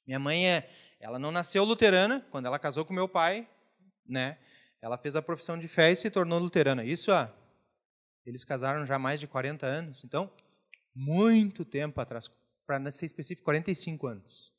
Minha 0.06 0.18
mãe 0.18 0.48
é, 0.48 0.70
ela 0.98 1.18
não 1.18 1.30
nasceu 1.30 1.64
luterana, 1.64 2.26
quando 2.30 2.46
ela 2.46 2.58
casou 2.58 2.87
com 2.87 2.94
meu 2.94 3.06
pai, 3.06 3.46
né? 4.09 4.38
Ela 4.81 4.97
fez 4.97 5.17
a 5.17 5.23
profissão 5.23 5.59
de 5.59 5.69
fé 5.69 5.93
e 5.93 5.97
se 5.97 6.11
tornou 6.11 6.38
luterana. 6.38 6.85
Isso, 6.85 7.12
ah, 7.12 7.35
eles 8.25 8.45
casaram 8.45 8.87
já 8.87 8.97
há 8.97 8.99
mais 8.99 9.21
de 9.21 9.27
40 9.27 9.67
anos, 9.67 10.05
então 10.05 10.31
muito 10.95 11.65
tempo 11.65 12.00
atrás, 12.00 12.31
para 12.67 12.91
ser 12.91 13.07
específico, 13.07 13.45
45 13.45 14.07
anos. 14.07 14.53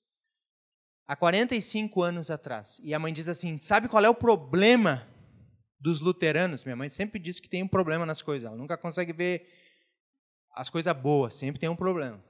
Há 1.07 1.15
45 1.15 2.01
anos 2.01 2.29
atrás. 2.29 2.79
E 2.83 2.93
a 2.93 2.99
mãe 2.99 3.11
diz 3.11 3.27
assim: 3.27 3.59
"Sabe 3.59 3.87
qual 3.87 4.03
é 4.03 4.09
o 4.09 4.15
problema 4.15 5.07
dos 5.79 5.99
luteranos. 5.99 6.63
Minha 6.65 6.75
mãe 6.75 6.89
sempre 6.89 7.19
disse 7.19 7.41
que 7.41 7.49
tem 7.49 7.63
um 7.63 7.67
problema 7.67 8.05
nas 8.05 8.21
coisas. 8.21 8.47
Ela 8.47 8.57
nunca 8.57 8.77
consegue 8.77 9.13
ver 9.13 9.47
as 10.51 10.69
coisas 10.69 10.93
boas, 10.95 11.35
sempre 11.35 11.59
tem 11.59 11.69
um 11.69 11.75
problema. 11.75 12.21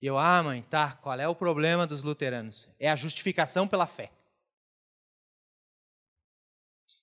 E 0.00 0.06
eu, 0.06 0.16
ah, 0.16 0.42
mãe, 0.42 0.62
tá, 0.62 0.92
qual 0.92 1.18
é 1.20 1.28
o 1.28 1.34
problema 1.34 1.86
dos 1.86 2.02
luteranos? 2.02 2.68
É 2.78 2.90
a 2.90 2.96
justificação 2.96 3.68
pela 3.68 3.86
fé. 3.86 4.10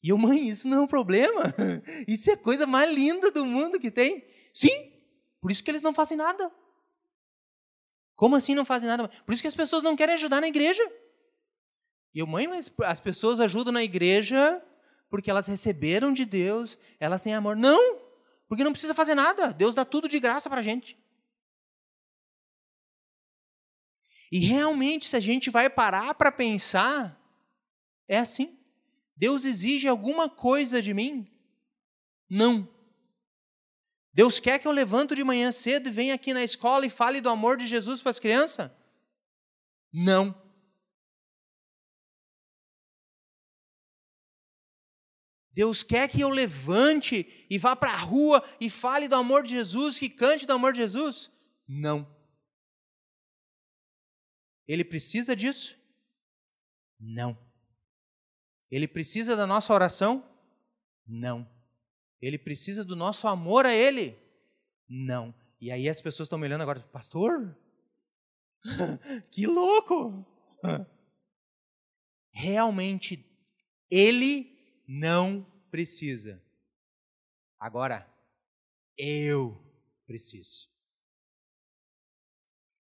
E 0.04 0.10
eu, 0.10 0.18
mãe, 0.18 0.48
isso 0.48 0.68
não 0.68 0.78
é 0.78 0.82
um 0.82 0.88
problema. 0.88 1.54
Isso 2.08 2.30
é 2.30 2.34
a 2.34 2.38
coisa 2.38 2.68
mais 2.68 2.94
linda 2.94 3.32
do 3.32 3.44
mundo 3.46 3.80
que 3.80 3.90
tem. 3.90 4.24
Sim, 4.54 4.92
por 5.42 5.52
isso 5.52 5.64
que 5.64 5.72
eles 5.72 5.82
não 5.82 5.94
fazem 5.94 6.16
nada. 6.16 6.52
Como 8.16 8.36
assim 8.36 8.56
não 8.56 8.66
fazem 8.66 8.88
nada? 8.88 9.08
Por 9.08 9.34
isso 9.34 9.42
que 9.42 9.48
as 9.48 9.56
pessoas 9.56 9.84
não 9.84 9.96
querem 9.96 10.16
ajudar 10.16 10.42
na 10.42 10.48
igreja. 10.48 10.84
E 12.14 12.20
eu, 12.20 12.28
mãe, 12.28 12.48
mas 12.48 12.72
as 12.86 13.00
pessoas 13.00 13.40
ajudam 13.40 13.74
na 13.74 13.84
igreja 13.84 14.64
porque 15.10 15.30
elas 15.30 15.48
receberam 15.48 16.12
de 16.12 16.26
Deus, 16.26 16.78
elas 17.00 17.22
têm 17.22 17.34
amor. 17.34 17.56
Não, 17.56 18.00
porque 18.48 18.64
não 18.64 18.72
precisa 18.72 18.94
fazer 18.94 19.16
nada. 19.16 19.54
Deus 19.54 19.76
dá 19.76 19.86
tudo 19.86 20.08
de 20.08 20.20
graça 20.20 20.50
para 20.50 20.60
a 20.60 20.64
gente. 20.64 20.98
E 24.32 24.40
realmente, 24.40 25.06
se 25.06 25.16
a 25.16 25.20
gente 25.20 25.50
vai 25.50 25.70
parar 25.70 26.14
para 26.16 26.32
pensar, 26.32 27.18
é 28.08 28.18
assim. 28.18 28.57
Deus 29.18 29.44
exige 29.44 29.88
alguma 29.88 30.30
coisa 30.30 30.80
de 30.82 30.94
mim? 30.94 31.28
Não. 32.30 32.72
Deus 34.14 34.40
quer 34.40 34.60
que 34.60 34.68
eu 34.68 34.72
levanto 34.72 35.16
de 35.16 35.24
manhã 35.24 35.52
cedo 35.52 35.88
e 35.88 35.92
venha 35.92 36.14
aqui 36.14 36.34
na 36.34 36.44
escola 36.44 36.86
e 36.86 36.90
fale 36.90 37.20
do 37.20 37.30
amor 37.30 37.58
de 37.58 37.68
Jesus 37.68 38.02
para 38.02 38.12
as 38.12 38.20
crianças? 38.20 38.72
Não. 39.92 40.36
Deus 45.52 45.82
quer 45.82 46.08
que 46.08 46.22
eu 46.22 46.30
levante 46.30 47.48
e 47.50 47.58
vá 47.58 47.76
para 47.76 47.92
a 47.92 47.98
rua 47.98 48.44
e 48.62 48.70
fale 48.70 49.08
do 49.08 49.16
amor 49.16 49.42
de 49.42 49.50
Jesus, 49.50 49.98
que 49.98 50.08
cante 50.08 50.46
do 50.46 50.54
amor 50.54 50.74
de 50.74 50.80
Jesus? 50.80 51.32
Não. 51.68 52.08
Ele 54.68 54.84
precisa 54.84 55.36
disso? 55.36 55.76
Não. 57.00 57.47
Ele 58.70 58.88
precisa 58.88 59.36
da 59.36 59.48
nossa 59.48 59.74
oração? 59.74 60.24
Não. 61.06 61.50
Ele 62.22 62.38
precisa 62.38 62.84
do 62.84 62.96
nosso 62.96 63.28
amor 63.28 63.66
a 63.66 63.74
Ele? 63.74 64.18
Não. 64.90 65.34
E 65.60 65.72
aí 65.72 65.88
as 65.88 66.02
pessoas 66.02 66.28
estão 66.28 66.38
me 66.38 66.46
olhando 66.46 66.62
agora, 66.62 66.82
pastor? 66.92 67.58
que 69.32 69.48
louco! 69.48 70.26
Realmente, 72.32 73.26
Ele 73.90 74.84
não 74.88 75.46
precisa. 75.72 76.44
Agora, 77.60 78.08
eu 78.98 79.60
preciso. 80.06 80.70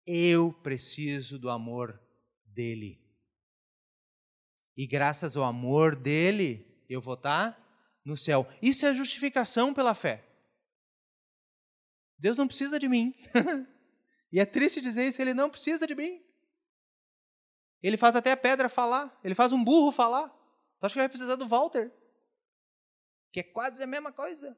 Eu 0.06 0.52
preciso 0.52 1.40
do 1.40 1.50
amor 1.50 2.00
dele. 2.46 3.09
E 4.80 4.88
graças 4.88 5.36
ao 5.36 5.44
amor 5.44 5.94
dele, 5.94 6.66
eu 6.88 7.02
vou 7.02 7.16
estar 7.16 8.00
no 8.06 8.16
céu. 8.16 8.48
Isso 8.62 8.86
é 8.86 8.94
justificação 8.94 9.74
pela 9.74 9.94
fé. 9.94 10.26
Deus 12.18 12.38
não 12.38 12.48
precisa 12.48 12.80
de 12.80 12.88
mim. 12.88 13.14
e 14.32 14.40
é 14.40 14.46
triste 14.46 14.80
dizer 14.80 15.06
isso, 15.06 15.22
ele 15.22 15.34
não 15.34 15.50
precisa 15.50 15.86
de 15.86 15.94
mim. 15.94 16.24
Ele 17.84 17.98
faz 17.98 18.16
até 18.16 18.32
a 18.32 18.38
pedra 18.38 18.70
falar, 18.70 19.20
ele 19.22 19.36
faz 19.36 19.52
um 19.52 19.62
burro 19.62 19.92
falar. 19.92 20.30
Tu 20.80 20.86
acha 20.86 20.94
que 20.94 21.00
vai 21.00 21.10
precisar 21.10 21.36
do 21.36 21.46
Walter? 21.46 21.92
Que 23.34 23.42
é 23.42 23.44
quase 23.44 23.84
a 23.84 23.88
mesma 23.88 24.14
coisa. 24.14 24.58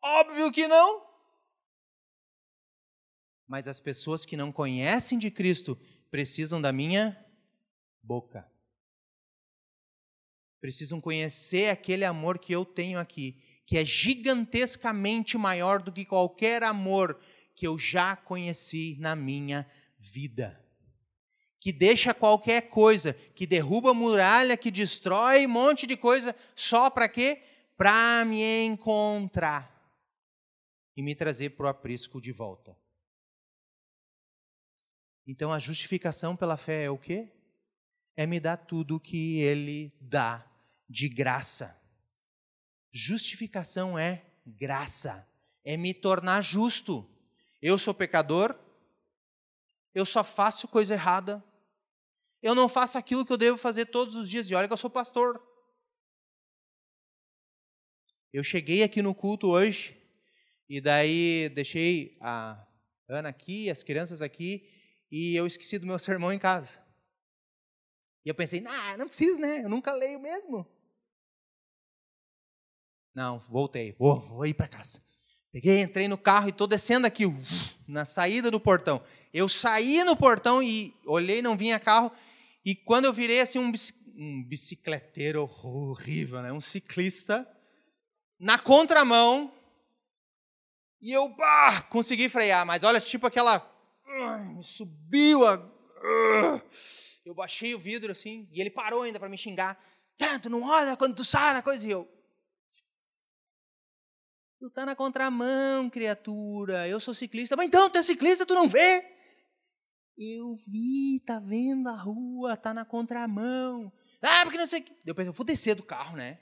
Óbvio 0.00 0.52
que 0.52 0.68
não. 0.68 1.04
Mas 3.44 3.66
as 3.66 3.80
pessoas 3.80 4.24
que 4.24 4.36
não 4.36 4.52
conhecem 4.52 5.18
de 5.18 5.32
Cristo 5.32 5.76
precisam 6.12 6.62
da 6.62 6.72
minha 6.72 7.24
boca. 8.08 8.50
Precisam 10.60 11.00
conhecer 11.00 11.68
aquele 11.68 12.04
amor 12.04 12.38
que 12.38 12.52
eu 12.52 12.64
tenho 12.64 12.98
aqui, 12.98 13.40
que 13.66 13.76
é 13.76 13.84
gigantescamente 13.84 15.36
maior 15.36 15.82
do 15.82 15.92
que 15.92 16.04
qualquer 16.04 16.62
amor 16.62 17.20
que 17.54 17.66
eu 17.66 17.76
já 17.78 18.16
conheci 18.16 18.96
na 18.98 19.14
minha 19.14 19.70
vida 19.98 20.64
que 21.60 21.72
deixa 21.72 22.14
qualquer 22.14 22.68
coisa, 22.68 23.12
que 23.12 23.46
derruba 23.46 23.92
muralha, 23.92 24.56
que 24.56 24.70
destrói 24.70 25.46
um 25.46 25.50
monte 25.50 25.86
de 25.86 25.96
coisa, 25.96 26.34
só 26.54 26.88
para 26.88 27.08
quê? 27.08 27.42
Para 27.76 28.24
me 28.24 28.64
encontrar 28.64 29.74
e 30.96 31.02
me 31.02 31.14
trazer 31.14 31.50
para 31.50 31.66
o 31.66 31.68
aprisco 31.68 32.20
de 32.20 32.32
volta. 32.32 32.76
Então 35.26 35.52
a 35.52 35.58
justificação 35.58 36.36
pela 36.36 36.56
fé 36.56 36.84
é 36.84 36.90
o 36.90 36.98
quê? 36.98 37.32
É 38.18 38.26
me 38.26 38.40
dar 38.40 38.56
tudo 38.56 38.96
o 38.96 39.00
que 39.00 39.38
ele 39.38 39.94
dá 40.00 40.44
de 40.90 41.08
graça. 41.08 41.80
Justificação 42.90 43.96
é 43.96 44.26
graça, 44.44 45.24
é 45.64 45.76
me 45.76 45.94
tornar 45.94 46.42
justo. 46.42 47.08
Eu 47.62 47.78
sou 47.78 47.94
pecador, 47.94 48.58
eu 49.94 50.04
só 50.04 50.24
faço 50.24 50.66
coisa 50.66 50.94
errada, 50.94 51.44
eu 52.42 52.56
não 52.56 52.68
faço 52.68 52.98
aquilo 52.98 53.24
que 53.24 53.32
eu 53.32 53.36
devo 53.36 53.56
fazer 53.56 53.86
todos 53.86 54.16
os 54.16 54.28
dias. 54.28 54.50
E 54.50 54.54
olha 54.56 54.66
que 54.66 54.72
eu 54.72 54.76
sou 54.76 54.90
pastor. 54.90 55.40
Eu 58.32 58.42
cheguei 58.42 58.82
aqui 58.82 59.00
no 59.00 59.14
culto 59.14 59.46
hoje 59.46 59.96
e 60.68 60.80
daí 60.80 61.48
deixei 61.50 62.18
a 62.20 62.66
Ana 63.08 63.28
aqui, 63.28 63.70
as 63.70 63.84
crianças 63.84 64.20
aqui 64.20 64.68
e 65.08 65.36
eu 65.36 65.46
esqueci 65.46 65.78
do 65.78 65.86
meu 65.86 66.00
sermão 66.00 66.32
em 66.32 66.38
casa. 66.40 66.87
E 68.28 68.30
eu 68.30 68.34
pensei, 68.34 68.62
ah, 68.66 68.94
não 68.98 69.08
precisa, 69.08 69.40
né? 69.40 69.64
Eu 69.64 69.70
nunca 69.70 69.90
leio 69.94 70.20
mesmo. 70.20 70.66
Não, 73.14 73.38
voltei, 73.38 73.96
vou, 73.98 74.20
vou 74.20 74.44
ir 74.44 74.52
para 74.52 74.68
casa. 74.68 75.02
Peguei, 75.50 75.80
entrei 75.80 76.08
no 76.08 76.18
carro 76.18 76.48
e 76.48 76.50
estou 76.50 76.66
descendo 76.66 77.06
aqui, 77.06 77.24
na 77.88 78.04
saída 78.04 78.50
do 78.50 78.60
portão. 78.60 79.02
Eu 79.32 79.48
saí 79.48 80.04
no 80.04 80.14
portão 80.14 80.62
e 80.62 80.94
olhei, 81.06 81.40
não 81.40 81.56
vinha 81.56 81.80
carro. 81.80 82.12
E 82.62 82.74
quando 82.74 83.06
eu 83.06 83.14
virei 83.14 83.40
assim, 83.40 83.58
um, 83.58 83.72
um 84.18 84.44
bicicleteiro 84.44 85.50
horrível, 85.64 86.42
né? 86.42 86.52
um 86.52 86.60
ciclista, 86.60 87.48
na 88.38 88.58
contramão, 88.58 89.50
e 91.00 91.12
eu 91.12 91.30
bah, 91.30 91.80
consegui 91.88 92.28
frear, 92.28 92.66
mas 92.66 92.82
olha, 92.82 93.00
tipo 93.00 93.26
aquela. 93.26 93.66
Subiu 94.60 95.46
a. 95.46 95.77
Eu 97.24 97.34
baixei 97.34 97.74
o 97.74 97.78
vidro 97.78 98.12
assim, 98.12 98.48
e 98.52 98.60
ele 98.60 98.70
parou 98.70 99.02
ainda 99.02 99.18
para 99.18 99.28
me 99.28 99.36
xingar. 99.36 99.78
Ah, 100.20 100.38
tu 100.38 100.50
não 100.50 100.62
olha 100.62 100.96
quando 100.96 101.14
tu 101.14 101.24
sai 101.24 101.52
na 101.54 101.62
coisa. 101.62 101.86
E 101.86 101.90
eu, 101.90 102.08
Tu 104.58 104.68
tá 104.70 104.84
na 104.84 104.96
contramão, 104.96 105.88
criatura. 105.88 106.88
Eu 106.88 106.98
sou 106.98 107.14
ciclista. 107.14 107.56
Mas 107.56 107.68
então, 107.68 107.88
tu 107.88 107.98
é 107.98 108.02
ciclista, 108.02 108.44
tu 108.44 108.54
não 108.54 108.68
vê? 108.68 109.16
Eu 110.16 110.56
vi, 110.66 111.22
tá 111.24 111.38
vendo 111.38 111.88
a 111.88 111.94
rua, 111.94 112.56
tá 112.56 112.74
na 112.74 112.84
contramão. 112.84 113.92
Ah, 114.20 114.40
porque 114.42 114.58
não 114.58 114.66
sei 114.66 114.80
o 114.80 114.82
que. 114.82 114.92
Eu 115.06 115.14
pensei, 115.14 115.28
eu 115.28 115.32
vou 115.32 115.46
descer 115.46 115.76
do 115.76 115.84
carro, 115.84 116.16
né? 116.16 116.40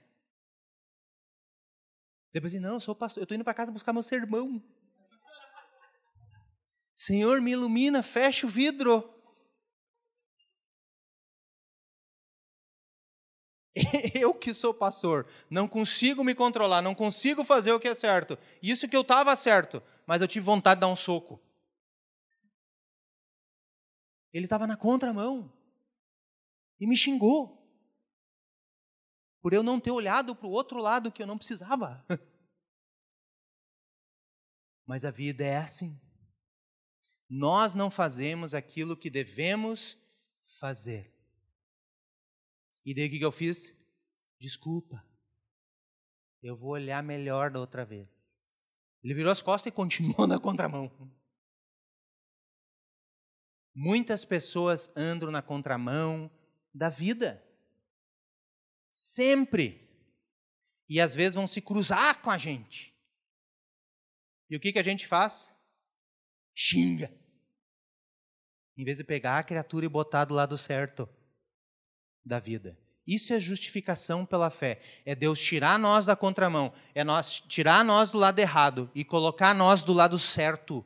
Depois 2.33 2.53
pensei, 2.53 2.61
não, 2.61 2.75
eu 2.75 2.81
sou 2.81 2.95
pastor, 2.95 3.23
eu 3.23 3.27
tô 3.27 3.35
indo 3.35 3.45
para 3.45 3.53
casa 3.53 3.71
buscar 3.71 3.93
meu 3.93 4.03
sermão. 4.03 4.63
Senhor, 6.95 7.43
me 7.43 7.51
ilumina, 7.51 8.03
fecha 8.03 8.47
o 8.47 8.51
vidro. 8.51 9.16
Eu 14.15 14.33
que 14.33 14.55
sou 14.55 14.73
pastor, 14.73 15.27
não 15.51 15.69
consigo 15.69 16.25
me 16.25 16.35
controlar, 16.35 16.81
não 16.81 16.95
consigo 16.95 17.45
fazer 17.45 17.73
o 17.73 17.81
que 17.81 17.89
é 17.89 17.95
certo. 17.95 18.39
Isso 18.63 18.89
que 18.89 18.97
eu 18.97 19.03
estava 19.03 19.37
certo, 19.37 19.83
mas 20.07 20.23
eu 20.23 20.29
tive 20.29 20.47
vontade 20.47 20.79
de 20.79 20.81
dar 20.81 20.89
um 20.89 20.97
soco. 20.97 21.41
Ele 24.33 24.47
estava 24.47 24.67
na 24.67 24.77
contramão 24.77 25.53
e 26.81 26.87
me 26.87 26.97
xingou 26.97 27.57
por 29.41 29.53
eu 29.53 29.63
não 29.63 29.79
ter 29.79 29.91
olhado 29.91 30.35
para 30.35 30.49
o 30.49 30.51
outro 30.51 30.79
lado 30.79 31.13
que 31.13 31.23
eu 31.23 31.27
não 31.27 31.39
precisava. 31.39 32.05
Mas 34.85 35.05
a 35.05 35.11
vida 35.11 35.45
é 35.45 35.57
assim. 35.57 36.01
Nós 37.29 37.75
não 37.75 37.91
fazemos 37.91 38.55
aquilo 38.55 38.97
que 38.97 39.11
devemos 39.11 39.97
fazer. 40.59 41.16
E 42.87 42.95
daí 42.95 43.09
o 43.09 43.11
que 43.11 43.21
eu 43.21 43.33
fiz? 43.33 43.77
Desculpa. 44.39 45.05
Eu 46.41 46.55
vou 46.55 46.71
olhar 46.71 47.03
melhor 47.03 47.51
da 47.51 47.59
outra 47.59 47.85
vez. 47.85 48.39
Ele 49.03 49.13
virou 49.13 49.33
as 49.33 49.43
costas 49.43 49.73
e 49.73 49.75
continuou 49.75 50.25
na 50.29 50.39
contramão. 50.39 50.89
Muitas 53.75 54.25
pessoas 54.25 54.89
andam 54.97 55.33
na 55.33 55.43
contramão 55.43 56.31
da 56.73 56.89
vida. 56.89 57.45
Sempre. 58.93 59.83
E 60.89 61.01
às 61.01 61.13
vezes 61.13 61.35
vão 61.35 61.49
se 61.49 61.61
cruzar 61.61 62.23
com 62.23 62.31
a 62.31 62.39
gente. 62.39 62.95
E 64.49 64.57
o 64.57 64.61
que, 64.61 64.73
que 64.73 64.79
a 64.79 64.85
gente 64.85 65.09
faz? 65.09 65.53
Xinga. 66.55 67.13
Em 68.77 68.85
vez 68.85 68.99
de 68.99 69.05
pegar 69.05 69.39
a 69.39 69.45
criatura 69.45 69.85
e 69.85 69.89
botar 69.89 70.25
do 70.25 70.35
lado 70.35 70.57
certo 70.57 71.09
da 72.25 72.41
vida. 72.41 72.77
Isso 73.07 73.33
é 73.33 73.39
justificação 73.39 74.27
pela 74.27 74.51
fé. 74.51 74.81
É 75.05 75.15
Deus 75.15 75.39
tirar 75.39 75.79
nós 75.79 76.07
da 76.07 76.17
contramão, 76.17 76.73
é 76.95 77.05
nós 77.05 77.41
tirar 77.41 77.85
nós 77.85 78.11
do 78.11 78.19
lado 78.19 78.39
errado 78.39 78.91
e 78.95 79.05
colocar 79.05 79.55
nós 79.55 79.85
do 79.85 79.93
lado 79.93 80.19
certo. 80.19 80.85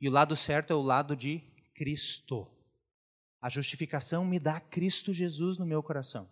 E 0.00 0.08
o 0.08 0.12
lado 0.12 0.34
certo 0.34 0.72
é 0.72 0.76
o 0.76 0.82
lado 0.82 1.14
de 1.16 1.40
Cristo. 1.74 2.50
A 3.40 3.48
justificação 3.48 4.24
me 4.24 4.38
dá 4.38 4.60
Cristo 4.60 5.12
Jesus 5.12 5.58
no 5.58 5.66
meu 5.66 5.82
coração. 5.82 6.28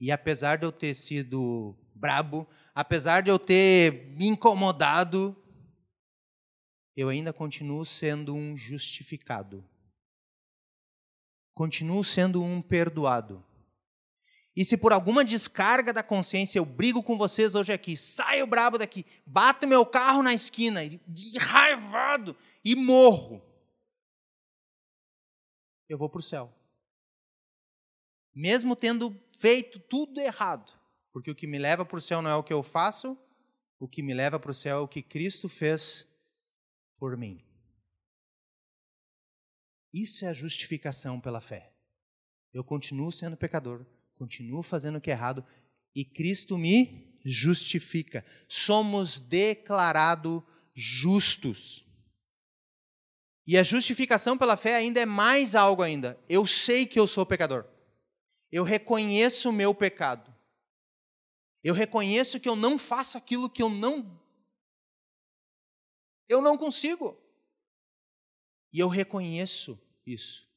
E 0.00 0.12
apesar 0.12 0.56
de 0.56 0.64
eu 0.64 0.70
ter 0.70 0.94
sido 0.94 1.76
brabo, 1.92 2.46
apesar 2.72 3.22
de 3.22 3.30
eu 3.30 3.38
ter 3.38 4.14
me 4.16 4.28
incomodado, 4.28 5.36
eu 6.96 7.08
ainda 7.08 7.32
continuo 7.32 7.84
sendo 7.84 8.32
um 8.32 8.56
justificado 8.56 9.68
continuo 11.58 12.04
sendo 12.04 12.40
um 12.40 12.62
perdoado. 12.62 13.44
E 14.54 14.64
se 14.64 14.76
por 14.76 14.92
alguma 14.92 15.24
descarga 15.24 15.92
da 15.92 16.04
consciência 16.04 16.60
eu 16.60 16.64
brigo 16.64 17.02
com 17.02 17.18
vocês 17.18 17.56
hoje 17.56 17.72
aqui, 17.72 17.96
saio 17.96 18.46
brabo 18.46 18.78
daqui, 18.78 19.04
bato 19.26 19.66
meu 19.66 19.84
carro 19.84 20.22
na 20.22 20.32
esquina, 20.32 20.82
raivado, 21.36 22.36
e 22.64 22.76
morro, 22.76 23.42
eu 25.88 25.98
vou 25.98 26.08
para 26.08 26.20
o 26.20 26.22
céu. 26.22 26.54
Mesmo 28.32 28.76
tendo 28.76 29.20
feito 29.36 29.80
tudo 29.80 30.20
errado, 30.20 30.72
porque 31.12 31.28
o 31.28 31.34
que 31.34 31.48
me 31.48 31.58
leva 31.58 31.84
para 31.84 31.98
o 31.98 32.00
céu 32.00 32.22
não 32.22 32.30
é 32.30 32.36
o 32.36 32.44
que 32.44 32.52
eu 32.52 32.62
faço, 32.62 33.18
o 33.80 33.88
que 33.88 34.00
me 34.00 34.14
leva 34.14 34.38
para 34.38 34.52
o 34.52 34.54
céu 34.54 34.76
é 34.76 34.80
o 34.80 34.86
que 34.86 35.02
Cristo 35.02 35.48
fez 35.48 36.06
por 36.96 37.16
mim. 37.16 37.47
Isso 39.92 40.24
é 40.24 40.28
a 40.28 40.32
justificação 40.32 41.20
pela 41.20 41.40
fé. 41.40 41.72
Eu 42.52 42.64
continuo 42.64 43.10
sendo 43.12 43.36
pecador, 43.36 43.86
continuo 44.16 44.62
fazendo 44.62 44.96
o 44.96 45.00
que 45.00 45.10
é 45.10 45.14
errado 45.14 45.44
e 45.94 46.04
Cristo 46.04 46.56
me 46.56 47.18
justifica. 47.24 48.24
Somos 48.48 49.18
declarados 49.18 50.42
justos. 50.74 51.84
E 53.46 53.56
a 53.56 53.62
justificação 53.62 54.36
pela 54.36 54.56
fé 54.56 54.76
ainda 54.76 55.00
é 55.00 55.06
mais 55.06 55.54
algo 55.54 55.82
ainda. 55.82 56.18
Eu 56.28 56.46
sei 56.46 56.86
que 56.86 57.00
eu 57.00 57.06
sou 57.06 57.24
pecador. 57.24 57.66
Eu 58.52 58.62
reconheço 58.62 59.50
o 59.50 59.52
meu 59.52 59.74
pecado. 59.74 60.34
Eu 61.64 61.74
reconheço 61.74 62.38
que 62.38 62.48
eu 62.48 62.54
não 62.54 62.78
faço 62.78 63.18
aquilo 63.18 63.50
que 63.50 63.62
eu 63.62 63.68
não 63.68 64.18
eu 66.28 66.42
não 66.42 66.58
consigo. 66.58 67.18
E 68.72 68.78
eu 68.78 68.88
reconheço 68.88 69.78
isso. 70.06 70.48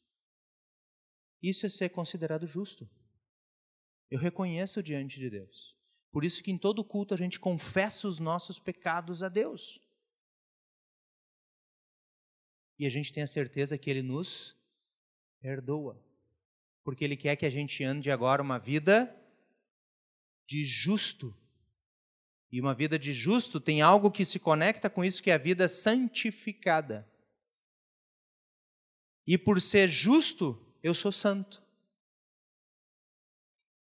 Isso 1.42 1.66
é 1.66 1.70
ser 1.70 1.90
considerado 1.90 2.46
justo. 2.46 2.90
Eu 4.10 4.20
reconheço 4.20 4.84
diante 4.84 5.20
de 5.20 5.30
Deus. 5.30 5.76
Por 6.12 6.26
isso 6.26 6.44
que 6.44 6.52
em 6.52 6.58
todo 6.58 6.84
culto 6.84 7.14
a 7.14 7.18
gente 7.18 7.40
confessa 7.40 8.08
os 8.08 8.20
nossos 8.20 8.60
pecados 8.60 9.24
a 9.24 9.30
Deus. 9.30 9.80
E 12.78 12.86
a 12.86 12.90
gente 12.90 13.14
tem 13.14 13.24
a 13.24 13.28
certeza 13.28 13.78
que 13.78 13.90
Ele 13.90 14.02
nos 14.02 14.58
perdoa. 15.40 16.04
Porque 16.84 17.04
Ele 17.04 17.16
quer 17.16 17.36
que 17.36 17.46
a 17.46 17.50
gente 17.50 17.84
ande 17.84 18.12
agora 18.12 18.42
uma 18.42 18.60
vida 18.60 19.16
de 20.46 20.66
justo. 20.66 21.36
E 22.52 22.60
uma 22.60 22.74
vida 22.74 23.00
de 23.00 23.14
justo 23.14 23.62
tem 23.62 23.82
algo 23.82 24.12
que 24.12 24.26
se 24.26 24.38
conecta 24.38 24.90
com 24.90 25.06
isso, 25.06 25.24
que 25.24 25.32
é 25.32 25.36
a 25.36 25.38
vida 25.38 25.70
santificada. 25.70 27.10
E 29.28 29.38
por 29.38 29.62
ser 29.62 29.88
justo, 29.88 30.60
eu 30.82 30.94
sou 30.94 31.12
santo. 31.12 31.62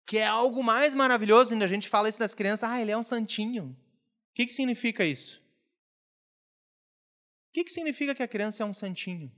Que 0.06 0.18
é 0.18 0.28
algo 0.28 0.64
mais 0.64 0.94
maravilhoso, 0.94 1.54
ainda 1.54 1.66
a 1.66 1.68
gente 1.68 1.90
fala 1.90 2.10
isso 2.10 2.20
das 2.20 2.34
crianças, 2.34 2.70
ah, 2.70 2.82
ele 2.82 2.92
é 2.92 2.98
um 2.98 3.04
santinho. 3.04 3.78
O 4.32 4.34
que, 4.34 4.46
que 4.46 4.54
significa 4.54 5.06
isso? 5.06 5.42
O 7.50 7.54
que, 7.54 7.64
que 7.64 7.72
significa 7.72 8.16
que 8.16 8.24
a 8.24 8.28
criança 8.28 8.64
é 8.64 8.66
um 8.66 8.74
santinho? 8.74 9.32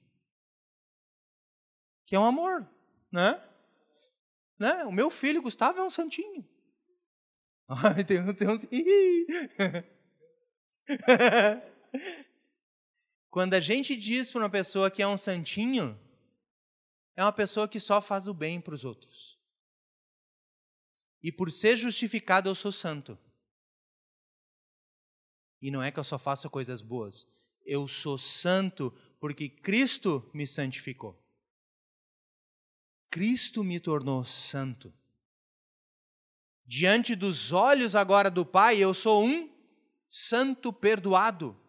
Que 2.05 2.15
é 2.15 2.19
um 2.19 2.25
amor, 2.25 2.67
né? 3.11 3.41
né? 4.59 4.83
O 4.83 4.91
meu 4.91 5.09
filho, 5.09 5.41
Gustavo, 5.41 5.79
é 5.79 5.83
um 5.83 5.89
santinho. 5.89 6.47
Ai, 7.67 8.03
tem, 8.03 8.35
tem 8.35 8.47
uns... 8.47 8.65
Quando 13.33 13.55
a 13.55 13.59
gente 13.59 13.95
diz 13.95 14.29
para 14.29 14.43
uma 14.43 14.49
pessoa 14.49 14.91
que 14.91 15.01
é 15.01 15.07
um 15.07 15.17
santinho, 15.17 15.99
é 17.15 17.23
uma 17.23 17.33
pessoa 17.33 17.67
que 17.67 17.79
só 17.79 17.99
faz 17.99 18.27
o 18.27 18.33
bem 18.33 18.61
para 18.61 18.75
os 18.75 18.85
outros. 18.85 19.39
E 21.19 21.31
por 21.31 21.51
ser 21.51 21.75
justificado, 21.75 22.47
eu 22.47 22.53
sou 22.53 22.71
santo. 22.71 23.17
E 25.59 25.71
não 25.71 25.81
é 25.81 25.89
que 25.89 25.99
eu 25.99 26.03
só 26.03 26.19
faço 26.19 26.47
coisas 26.47 26.79
boas. 26.79 27.25
Eu 27.65 27.87
sou 27.87 28.19
santo 28.19 28.91
porque 29.19 29.49
Cristo 29.49 30.29
me 30.31 30.45
santificou. 30.45 31.19
Cristo 33.09 33.63
me 33.63 33.79
tornou 33.79 34.23
santo. 34.23 34.93
Diante 36.67 37.15
dos 37.15 37.51
olhos 37.51 37.95
agora 37.95 38.29
do 38.29 38.45
Pai, 38.45 38.77
eu 38.77 38.93
sou 38.93 39.25
um 39.25 39.51
santo 40.07 40.71
perdoado. 40.71 41.62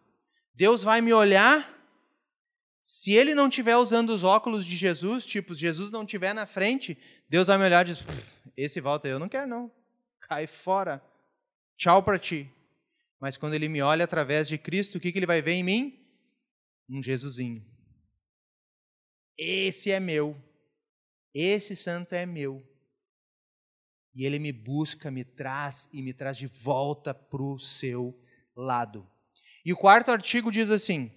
Deus 0.55 0.81
vai 0.81 1.01
me 1.01 1.13
olhar. 1.13 1.73
Se 2.81 3.11
ele 3.11 3.35
não 3.35 3.47
estiver 3.47 3.75
usando 3.75 4.11
os 4.11 4.23
óculos 4.23 4.65
de 4.65 4.75
Jesus, 4.75 5.25
tipo, 5.25 5.53
Jesus 5.53 5.91
não 5.91 6.03
estiver 6.03 6.33
na 6.33 6.45
frente, 6.45 6.97
Deus 7.27 7.47
vai 7.47 7.57
me 7.57 7.65
olhar 7.65 7.85
e 7.85 7.93
diz: 7.93 8.03
Esse 8.55 8.79
volta 8.79 9.07
eu 9.07 9.19
não 9.19 9.27
quero, 9.27 9.47
não. 9.47 9.71
Cai 10.19 10.47
fora. 10.47 11.03
Tchau 11.75 12.01
para 12.01 12.17
ti. 12.17 12.49
Mas 13.19 13.37
quando 13.37 13.55
ele 13.55 13.67
me 13.67 13.81
olha 13.81 14.05
através 14.05 14.47
de 14.47 14.57
Cristo, 14.57 14.97
o 14.97 15.01
que, 15.01 15.11
que 15.11 15.19
ele 15.19 15.25
vai 15.25 15.41
ver 15.41 15.53
em 15.53 15.63
mim? 15.63 15.99
Um 16.87 17.01
Jesusinho. 17.01 17.65
Esse 19.37 19.91
é 19.91 19.99
meu. 19.99 20.41
Esse 21.33 21.75
santo 21.75 22.13
é 22.13 22.25
meu. 22.25 22.63
E 24.13 24.25
ele 24.25 24.39
me 24.39 24.53
busca, 24.53 25.11
me 25.11 25.25
traz 25.25 25.89
e 25.91 26.01
me 26.01 26.13
traz 26.13 26.37
de 26.37 26.47
volta 26.47 27.13
para 27.13 27.43
o 27.43 27.59
seu 27.59 28.17
lado. 28.55 29.05
E 29.65 29.73
o 29.73 29.75
quarto 29.75 30.11
artigo 30.11 30.51
diz 30.51 30.69
assim: 30.69 31.11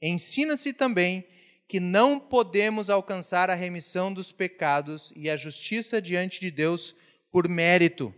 Ensina-se 0.00 0.72
também 0.72 1.26
que 1.66 1.80
não 1.80 2.20
podemos 2.20 2.88
alcançar 2.88 3.50
a 3.50 3.54
remissão 3.54 4.12
dos 4.12 4.30
pecados 4.30 5.12
e 5.16 5.28
a 5.28 5.36
justiça 5.36 6.00
diante 6.00 6.38
de 6.40 6.50
Deus 6.50 6.94
por 7.32 7.48
mérito. 7.48 8.14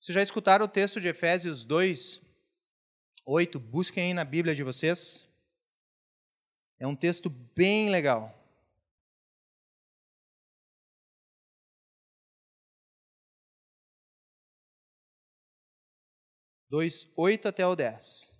Vocês 0.00 0.14
já 0.14 0.22
escutaram 0.22 0.64
o 0.64 0.68
texto 0.68 1.00
de 1.00 1.08
Efésios 1.08 1.64
2, 1.64 2.20
8? 3.26 3.60
Busquem 3.60 4.04
aí 4.04 4.14
na 4.14 4.24
Bíblia 4.24 4.54
de 4.54 4.62
vocês. 4.62 5.26
É 6.78 6.86
um 6.86 6.96
texto 6.96 7.28
bem 7.54 7.90
legal. 7.90 8.41
2, 16.72 17.12
8 17.14 17.48
até 17.48 17.66
o 17.66 17.76
10. 17.76 18.34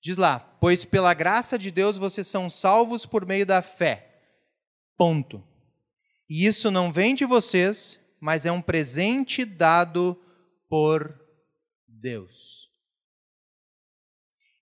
Diz 0.00 0.16
lá: 0.16 0.38
Pois 0.40 0.86
pela 0.86 1.12
graça 1.12 1.58
de 1.58 1.70
Deus 1.70 1.98
vocês 1.98 2.26
são 2.26 2.48
salvos 2.48 3.04
por 3.04 3.26
meio 3.26 3.44
da 3.44 3.60
fé. 3.60 4.22
Ponto. 4.96 5.46
E 6.30 6.46
isso 6.46 6.70
não 6.70 6.90
vem 6.90 7.14
de 7.14 7.26
vocês, 7.26 8.00
mas 8.18 8.46
é 8.46 8.52
um 8.52 8.62
presente 8.62 9.44
dado 9.44 10.18
por 10.66 11.14
Deus. 11.86 12.70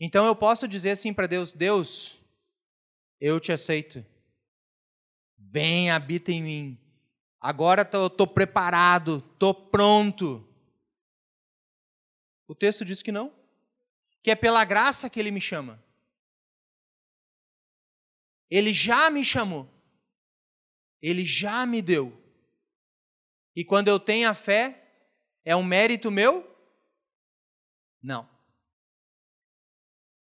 Então 0.01 0.27
eu 0.27 0.35
posso 0.35 0.67
dizer 0.67 0.91
assim 0.91 1.15
para 1.15 1.29
Deus: 1.29 1.53
Deus, 1.53 2.19
eu 3.21 3.39
te 3.39 3.53
aceito. 3.53 4.05
Vem, 5.39 5.93
habita 5.93 6.33
em 6.33 6.43
mim. 6.43 6.79
Agora 7.41 7.83
estou 7.83 8.27
preparado, 8.27 9.23
estou 9.33 9.55
pronto. 9.55 10.48
O 12.49 12.55
texto 12.55 12.85
diz 12.85 13.03
que 13.03 13.13
não, 13.13 13.33
que 14.23 14.31
é 14.31 14.35
pela 14.35 14.65
graça 14.65 15.11
que 15.11 15.21
ele 15.21 15.31
me 15.31 15.41
chama. 15.41 15.85
Ele 18.51 18.73
já 18.73 19.11
me 19.11 19.23
chamou. 19.23 19.71
Ele 21.03 21.25
já 21.25 21.67
me 21.67 21.83
deu. 21.83 22.19
E 23.55 23.65
quando 23.65 23.89
eu 23.89 24.01
tenho 24.01 24.29
a 24.29 24.35
fé, 24.35 24.83
é 25.45 25.55
um 25.55 25.63
mérito 25.63 26.11
meu? 26.11 26.45
Não. 28.03 28.29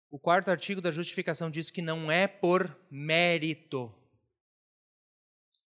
O 0.09 0.19
quarto 0.19 0.51
artigo 0.51 0.81
da 0.81 0.91
justificação 0.91 1.49
diz 1.49 1.71
que 1.71 1.81
não 1.81 2.11
é 2.11 2.27
por 2.27 2.77
mérito. 2.91 3.95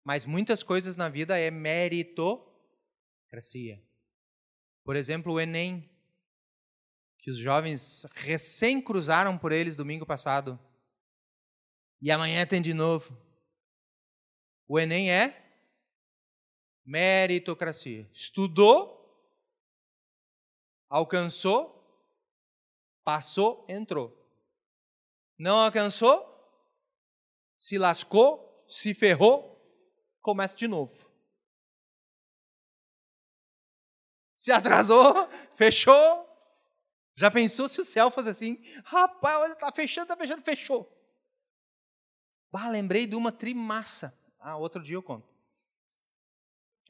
Mas 0.04 0.24
muitas 0.24 0.62
coisas 0.62 0.96
na 0.96 1.08
vida 1.08 1.36
é 1.36 1.50
meritocracia. 1.50 3.82
Por 4.84 4.94
exemplo, 4.94 5.32
o 5.32 5.40
Enem 5.40 5.97
que 7.28 7.32
os 7.32 7.36
jovens 7.36 8.06
recém 8.14 8.80
cruzaram 8.80 9.36
por 9.36 9.52
eles 9.52 9.76
domingo 9.76 10.06
passado. 10.06 10.58
E 12.00 12.10
amanhã 12.10 12.46
tem 12.46 12.62
de 12.62 12.72
novo. 12.72 13.14
O 14.66 14.80
Enem 14.80 15.12
é 15.12 15.44
meritocracia. 16.86 18.08
Estudou, 18.14 18.96
alcançou, 20.88 22.02
passou, 23.04 23.66
entrou. 23.68 24.10
Não 25.38 25.58
alcançou, 25.58 26.24
se 27.58 27.76
lascou, 27.76 28.64
se 28.66 28.94
ferrou, 28.94 29.54
começa 30.22 30.56
de 30.56 30.66
novo. 30.66 31.06
Se 34.34 34.50
atrasou, 34.50 35.28
fechou, 35.54 36.27
já 37.18 37.32
pensou 37.32 37.68
se 37.68 37.80
o 37.80 37.84
céu 37.84 38.12
fosse 38.12 38.28
assim? 38.28 38.62
Rapaz, 38.84 39.40
olha, 39.40 39.56
tá 39.56 39.72
fechando, 39.72 40.06
tá 40.06 40.16
fechando, 40.16 40.40
fechou. 40.40 40.88
Bah, 42.48 42.68
lembrei 42.68 43.08
de 43.08 43.16
uma 43.16 43.32
trimassa. 43.32 44.16
Ah, 44.38 44.56
outro 44.56 44.80
dia 44.80 44.94
eu 44.94 45.02
conto. 45.02 45.28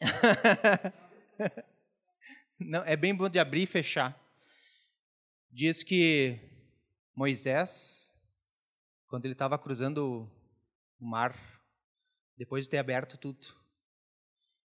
Não, 2.61 2.85
é 2.85 2.95
bem 2.95 3.14
bom 3.14 3.27
de 3.27 3.38
abrir 3.38 3.62
e 3.62 3.67
fechar. 3.67 4.14
Diz 5.51 5.83
que 5.83 6.38
Moisés, 7.17 8.21
quando 9.07 9.25
ele 9.25 9.33
estava 9.33 9.59
cruzando 9.59 10.31
o 11.01 11.09
mar, 11.09 11.35
depois 12.37 12.64
de 12.64 12.71
ter 12.71 12.77
aberto 12.77 13.17
tudo, 13.17 13.47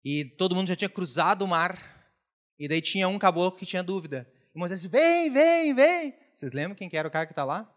e 0.03 0.25
todo 0.25 0.53
mundo 0.53 0.67
já 0.67 0.75
tinha 0.75 0.89
cruzado 0.89 1.45
o 1.45 1.47
mar, 1.47 2.11
e 2.59 2.67
daí 2.67 2.81
tinha 2.81 3.07
um 3.07 3.17
caboclo 3.17 3.57
que 3.57 3.65
tinha 3.65 3.81
dúvida. 3.81 4.29
E 4.55 4.57
Moisés 4.57 4.81
disse: 4.81 4.91
Vem, 4.91 5.29
vem, 5.29 5.73
vem. 5.73 6.17
Vocês 6.33 6.53
lembram 6.53 6.75
quem 6.75 6.89
que 6.89 6.95
era 6.95 7.07
o 7.07 7.11
cara 7.11 7.25
que 7.25 7.33
está 7.33 7.43
lá? 7.43 7.69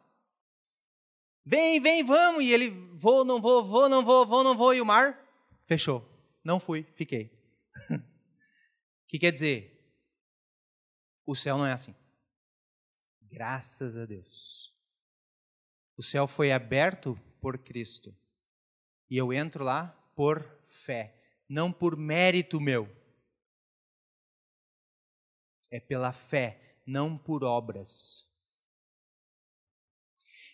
Vem, 1.44 1.80
vem, 1.80 2.04
vamos. 2.04 2.44
E 2.44 2.52
ele: 2.52 2.70
Vou, 2.94 3.24
não 3.24 3.40
vou, 3.40 3.64
vou, 3.64 3.88
não 3.88 4.04
vou, 4.04 4.24
vou, 4.24 4.44
não 4.44 4.56
vou. 4.56 4.72
E 4.72 4.80
o 4.80 4.86
mar 4.86 5.20
fechou. 5.64 6.08
Não 6.44 6.60
fui, 6.60 6.84
fiquei. 6.92 7.36
O 7.90 7.98
que 9.08 9.18
quer 9.18 9.32
dizer? 9.32 9.74
O 11.26 11.34
céu 11.34 11.58
não 11.58 11.66
é 11.66 11.72
assim. 11.72 11.94
Graças 13.22 13.96
a 13.96 14.06
Deus. 14.06 14.72
O 15.96 16.02
céu 16.02 16.28
foi 16.28 16.52
aberto 16.52 17.20
por 17.40 17.58
Cristo. 17.58 18.16
E 19.10 19.16
eu 19.16 19.32
entro 19.32 19.64
lá 19.64 19.88
por 20.14 20.42
fé, 20.64 21.20
não 21.48 21.72
por 21.72 21.96
mérito 21.96 22.60
meu. 22.60 22.88
É 25.70 25.80
pela 25.80 26.12
fé 26.12 26.67
não 26.88 27.18
por 27.18 27.44
obras. 27.44 28.26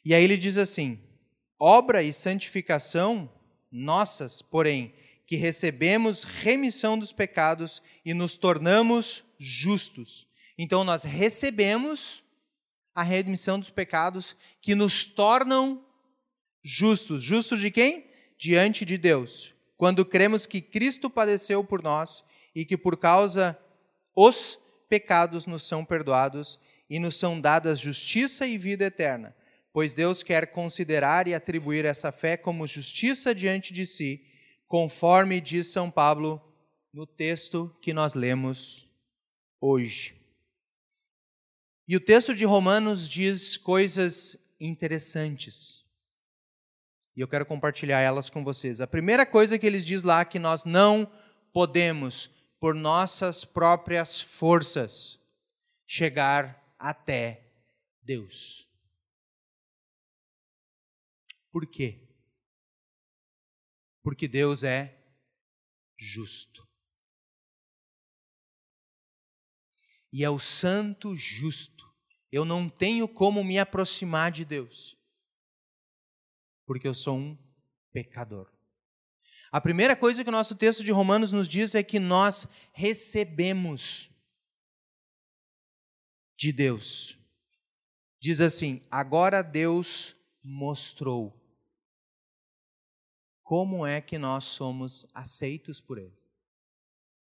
E 0.04 0.12
aí 0.12 0.24
ele 0.24 0.36
diz 0.36 0.58
assim: 0.58 1.00
obra 1.58 2.02
e 2.02 2.12
santificação 2.12 3.32
nossas, 3.70 4.42
porém, 4.42 4.92
que 5.26 5.36
recebemos 5.36 6.24
remissão 6.24 6.98
dos 6.98 7.12
pecados 7.12 7.80
e 8.04 8.12
nos 8.12 8.36
tornamos 8.36 9.24
justos. 9.38 10.26
Então 10.58 10.82
nós 10.82 11.04
recebemos 11.04 12.22
a 12.94 13.02
remissão 13.02 13.58
dos 13.58 13.70
pecados 13.70 14.36
que 14.60 14.74
nos 14.74 15.06
tornam 15.06 15.84
justos. 16.62 17.22
Justos 17.22 17.60
de 17.60 17.70
quem? 17.70 18.06
Diante 18.36 18.84
de 18.84 18.98
Deus. 18.98 19.54
Quando 19.76 20.04
cremos 20.04 20.46
que 20.46 20.60
Cristo 20.60 21.08
padeceu 21.08 21.64
por 21.64 21.82
nós 21.82 22.24
e 22.54 22.64
que 22.64 22.76
por 22.76 22.96
causa 22.96 23.58
os 24.14 24.58
pecados 24.94 25.44
nos 25.44 25.64
são 25.64 25.84
perdoados 25.84 26.56
e 26.88 27.00
nos 27.00 27.16
são 27.16 27.40
dadas 27.40 27.80
justiça 27.80 28.46
e 28.46 28.56
vida 28.56 28.84
eterna, 28.84 29.34
pois 29.72 29.92
Deus 29.92 30.22
quer 30.22 30.52
considerar 30.52 31.26
e 31.26 31.34
atribuir 31.34 31.84
essa 31.84 32.12
fé 32.12 32.36
como 32.36 32.64
justiça 32.64 33.34
diante 33.34 33.72
de 33.72 33.88
si, 33.88 34.24
conforme 34.68 35.40
diz 35.40 35.66
São 35.66 35.90
Pablo 35.90 36.40
no 36.92 37.04
texto 37.08 37.76
que 37.82 37.92
nós 37.92 38.14
lemos 38.14 38.88
hoje. 39.60 40.14
E 41.88 41.96
o 41.96 42.00
texto 42.00 42.32
de 42.32 42.44
Romanos 42.44 43.08
diz 43.08 43.56
coisas 43.56 44.38
interessantes. 44.60 45.84
E 47.16 47.20
eu 47.20 47.26
quero 47.26 47.44
compartilhar 47.44 48.00
elas 48.00 48.30
com 48.30 48.44
vocês. 48.44 48.80
A 48.80 48.86
primeira 48.86 49.26
coisa 49.26 49.58
que 49.58 49.66
ele 49.66 49.80
diz 49.80 50.04
lá 50.04 50.20
é 50.20 50.24
que 50.24 50.38
nós 50.38 50.64
não 50.64 51.10
podemos 51.52 52.30
por 52.64 52.74
nossas 52.74 53.44
próprias 53.44 54.22
forças, 54.22 55.20
chegar 55.86 56.74
até 56.78 57.52
Deus. 58.00 58.66
Por 61.52 61.66
quê? 61.66 62.08
Porque 64.02 64.26
Deus 64.26 64.64
é 64.64 64.98
justo. 65.94 66.66
E 70.10 70.24
é 70.24 70.30
o 70.30 70.38
santo 70.38 71.14
justo. 71.14 71.94
Eu 72.32 72.46
não 72.46 72.70
tenho 72.70 73.06
como 73.06 73.44
me 73.44 73.58
aproximar 73.58 74.32
de 74.32 74.42
Deus, 74.42 74.96
porque 76.64 76.88
eu 76.88 76.94
sou 76.94 77.18
um 77.18 77.38
pecador. 77.92 78.53
A 79.54 79.60
primeira 79.60 79.94
coisa 79.94 80.24
que 80.24 80.28
o 80.28 80.32
nosso 80.32 80.56
texto 80.56 80.82
de 80.82 80.90
Romanos 80.90 81.30
nos 81.30 81.46
diz 81.46 81.76
é 81.76 81.82
que 81.84 82.00
nós 82.00 82.48
recebemos 82.72 84.10
de 86.36 86.50
Deus. 86.50 87.16
Diz 88.18 88.40
assim: 88.40 88.82
agora 88.90 89.42
Deus 89.42 90.16
mostrou 90.42 91.40
como 93.44 93.86
é 93.86 94.00
que 94.00 94.18
nós 94.18 94.42
somos 94.42 95.06
aceitos 95.14 95.80
por 95.80 95.98
Ele. 95.98 96.18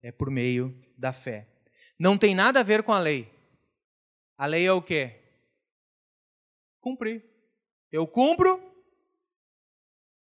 É 0.01 0.09
por 0.09 0.31
meio 0.31 0.73
da 0.97 1.11
fé. 1.11 1.49
Não 1.99 2.17
tem 2.17 2.33
nada 2.33 2.61
a 2.61 2.63
ver 2.63 2.83
com 2.83 2.93
a 2.93 2.99
lei. 2.99 3.29
A 4.37 4.45
lei 4.45 4.65
é 4.65 4.71
o 4.71 4.81
quê? 4.81 5.21
Cumprir. 6.79 7.21
Eu 7.91 8.07
cumpro, 8.07 8.63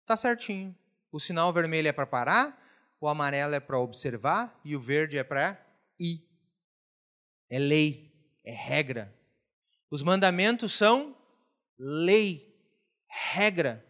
tá 0.07 0.17
certinho. 0.17 0.75
O 1.15 1.21
sinal 1.21 1.53
vermelho 1.53 1.87
é 1.87 1.93
para 1.93 2.09
parar, 2.09 2.61
o 3.01 3.07
amarelo 3.07 3.55
é 3.55 3.61
para 3.61 3.79
observar 3.79 4.61
e 4.65 4.75
o 4.75 4.81
verde 4.81 5.17
é 5.17 5.23
para 5.23 5.65
ir. 5.97 6.29
É 7.49 7.57
lei, 7.57 8.13
é 8.43 8.53
regra. 8.53 9.17
Os 9.89 10.03
mandamentos 10.03 10.73
são 10.73 11.17
lei, 11.79 12.61
regra. 13.07 13.87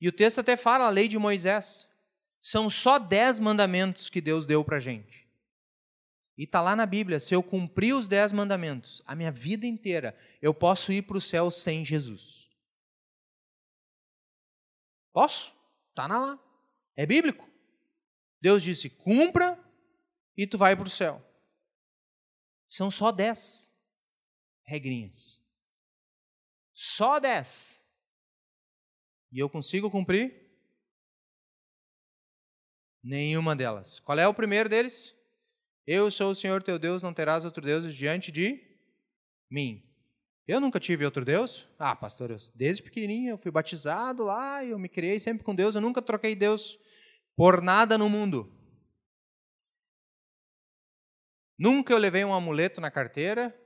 E 0.00 0.08
o 0.08 0.12
texto 0.12 0.38
até 0.38 0.56
fala 0.56 0.86
a 0.86 0.88
lei 0.88 1.08
de 1.08 1.18
Moisés. 1.18 1.86
São 2.40 2.70
só 2.70 2.98
dez 2.98 3.38
mandamentos 3.38 4.08
que 4.08 4.22
Deus 4.22 4.46
deu 4.46 4.64
para 4.64 4.78
a 4.78 4.80
gente. 4.80 5.28
E 6.38 6.44
está 6.44 6.62
lá 6.62 6.74
na 6.74 6.86
Bíblia: 6.86 7.20
se 7.20 7.34
eu 7.34 7.42
cumprir 7.42 7.94
os 7.94 8.08
dez 8.08 8.32
mandamentos, 8.32 9.02
a 9.04 9.14
minha 9.14 9.30
vida 9.30 9.66
inteira, 9.66 10.18
eu 10.40 10.54
posso 10.54 10.90
ir 10.90 11.02
para 11.02 11.18
o 11.18 11.20
céu 11.20 11.50
sem 11.50 11.84
Jesus. 11.84 12.48
Posso? 15.12 15.54
Está 15.90 16.06
lá. 16.06 16.40
É 16.96 17.06
bíblico. 17.06 17.48
Deus 18.40 18.62
disse: 18.62 18.90
cumpra 18.90 19.58
e 20.36 20.46
tu 20.46 20.58
vai 20.58 20.76
para 20.76 20.86
o 20.86 20.90
céu. 20.90 21.24
São 22.66 22.90
só 22.90 23.12
dez 23.12 23.74
regrinhas. 24.64 25.40
Só 26.72 27.20
dez. 27.20 27.86
E 29.30 29.38
eu 29.38 29.48
consigo 29.48 29.90
cumprir? 29.90 30.40
Nenhuma 33.02 33.56
delas. 33.56 34.00
Qual 34.00 34.18
é 34.18 34.26
o 34.26 34.34
primeiro 34.34 34.68
deles? 34.68 35.14
Eu 35.86 36.10
sou 36.10 36.30
o 36.30 36.34
Senhor 36.34 36.62
teu 36.62 36.78
Deus, 36.78 37.02
não 37.02 37.12
terás 37.12 37.44
outro 37.44 37.64
Deus 37.64 37.94
diante 37.94 38.30
de 38.30 38.78
mim. 39.50 39.82
Eu 40.46 40.60
nunca 40.60 40.80
tive 40.80 41.04
outro 41.04 41.24
Deus? 41.24 41.68
Ah, 41.78 41.94
pastor, 41.94 42.30
eu, 42.30 42.36
desde 42.54 42.82
pequenininho 42.82 43.30
eu 43.30 43.38
fui 43.38 43.50
batizado 43.50 44.24
lá, 44.24 44.64
eu 44.64 44.78
me 44.78 44.88
criei 44.88 45.20
sempre 45.20 45.44
com 45.44 45.54
Deus, 45.54 45.74
eu 45.74 45.80
nunca 45.80 46.02
troquei 46.02 46.34
Deus 46.34 46.78
por 47.36 47.62
nada 47.62 47.96
no 47.96 48.08
mundo. 48.08 48.52
Nunca 51.56 51.92
eu 51.92 51.98
levei 51.98 52.24
um 52.24 52.34
amuleto 52.34 52.80
na 52.80 52.90
carteira, 52.90 53.56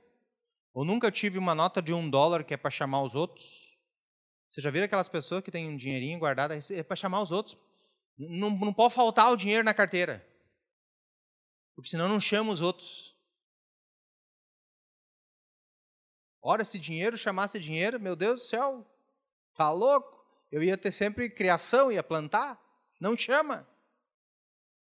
ou 0.71 0.85
nunca 0.85 1.07
eu 1.07 1.11
tive 1.11 1.39
uma 1.39 1.55
nota 1.55 1.81
de 1.81 1.91
um 1.93 2.07
dólar 2.07 2.43
que 2.43 2.53
é 2.53 2.57
para 2.57 2.69
chamar 2.69 3.01
os 3.01 3.15
outros. 3.15 3.75
Você 4.47 4.61
já 4.61 4.69
viram 4.69 4.85
aquelas 4.85 5.09
pessoas 5.09 5.41
que 5.41 5.49
têm 5.49 5.67
um 5.67 5.75
dinheirinho 5.75 6.19
guardado 6.19 6.53
é 6.53 6.83
para 6.83 6.95
chamar 6.95 7.21
os 7.21 7.31
outros? 7.31 7.57
Não, 8.15 8.51
não 8.51 8.73
pode 8.73 8.93
faltar 8.93 9.31
o 9.31 9.35
dinheiro 9.35 9.63
na 9.63 9.73
carteira, 9.73 10.27
porque 11.75 11.89
senão 11.89 12.07
não 12.07 12.19
chama 12.19 12.51
os 12.51 12.61
outros. 12.61 13.16
Ora, 16.49 16.63
se 16.63 16.79
dinheiro 16.79 17.17
chamasse 17.17 17.59
dinheiro, 17.59 17.99
meu 17.99 18.15
Deus 18.15 18.39
do 18.39 18.45
céu, 18.45 18.89
tá 19.53 19.69
louco? 19.69 20.25
Eu 20.49 20.63
ia 20.63 20.77
ter 20.77 20.93
sempre 20.93 21.29
criação, 21.29 21.91
ia 21.91 22.01
plantar. 22.01 22.57
Não 23.01 23.17
chama. 23.17 23.67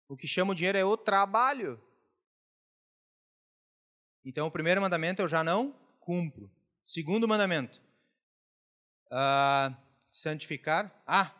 O 0.05 0.17
que 0.17 0.27
chama 0.27 0.51
o 0.51 0.53
dinheiro 0.53 0.77
é 0.77 0.83
o 0.83 0.97
trabalho. 0.97 1.81
Então, 4.25 4.47
o 4.47 4.51
primeiro 4.51 4.81
mandamento 4.81 5.21
eu 5.21 5.29
já 5.29 5.45
não 5.45 5.71
cumpro. 6.01 6.51
Segundo 6.83 7.25
mandamento, 7.25 7.81
uh, 9.05 9.73
santificar. 10.05 10.93
Ah, 11.07 11.33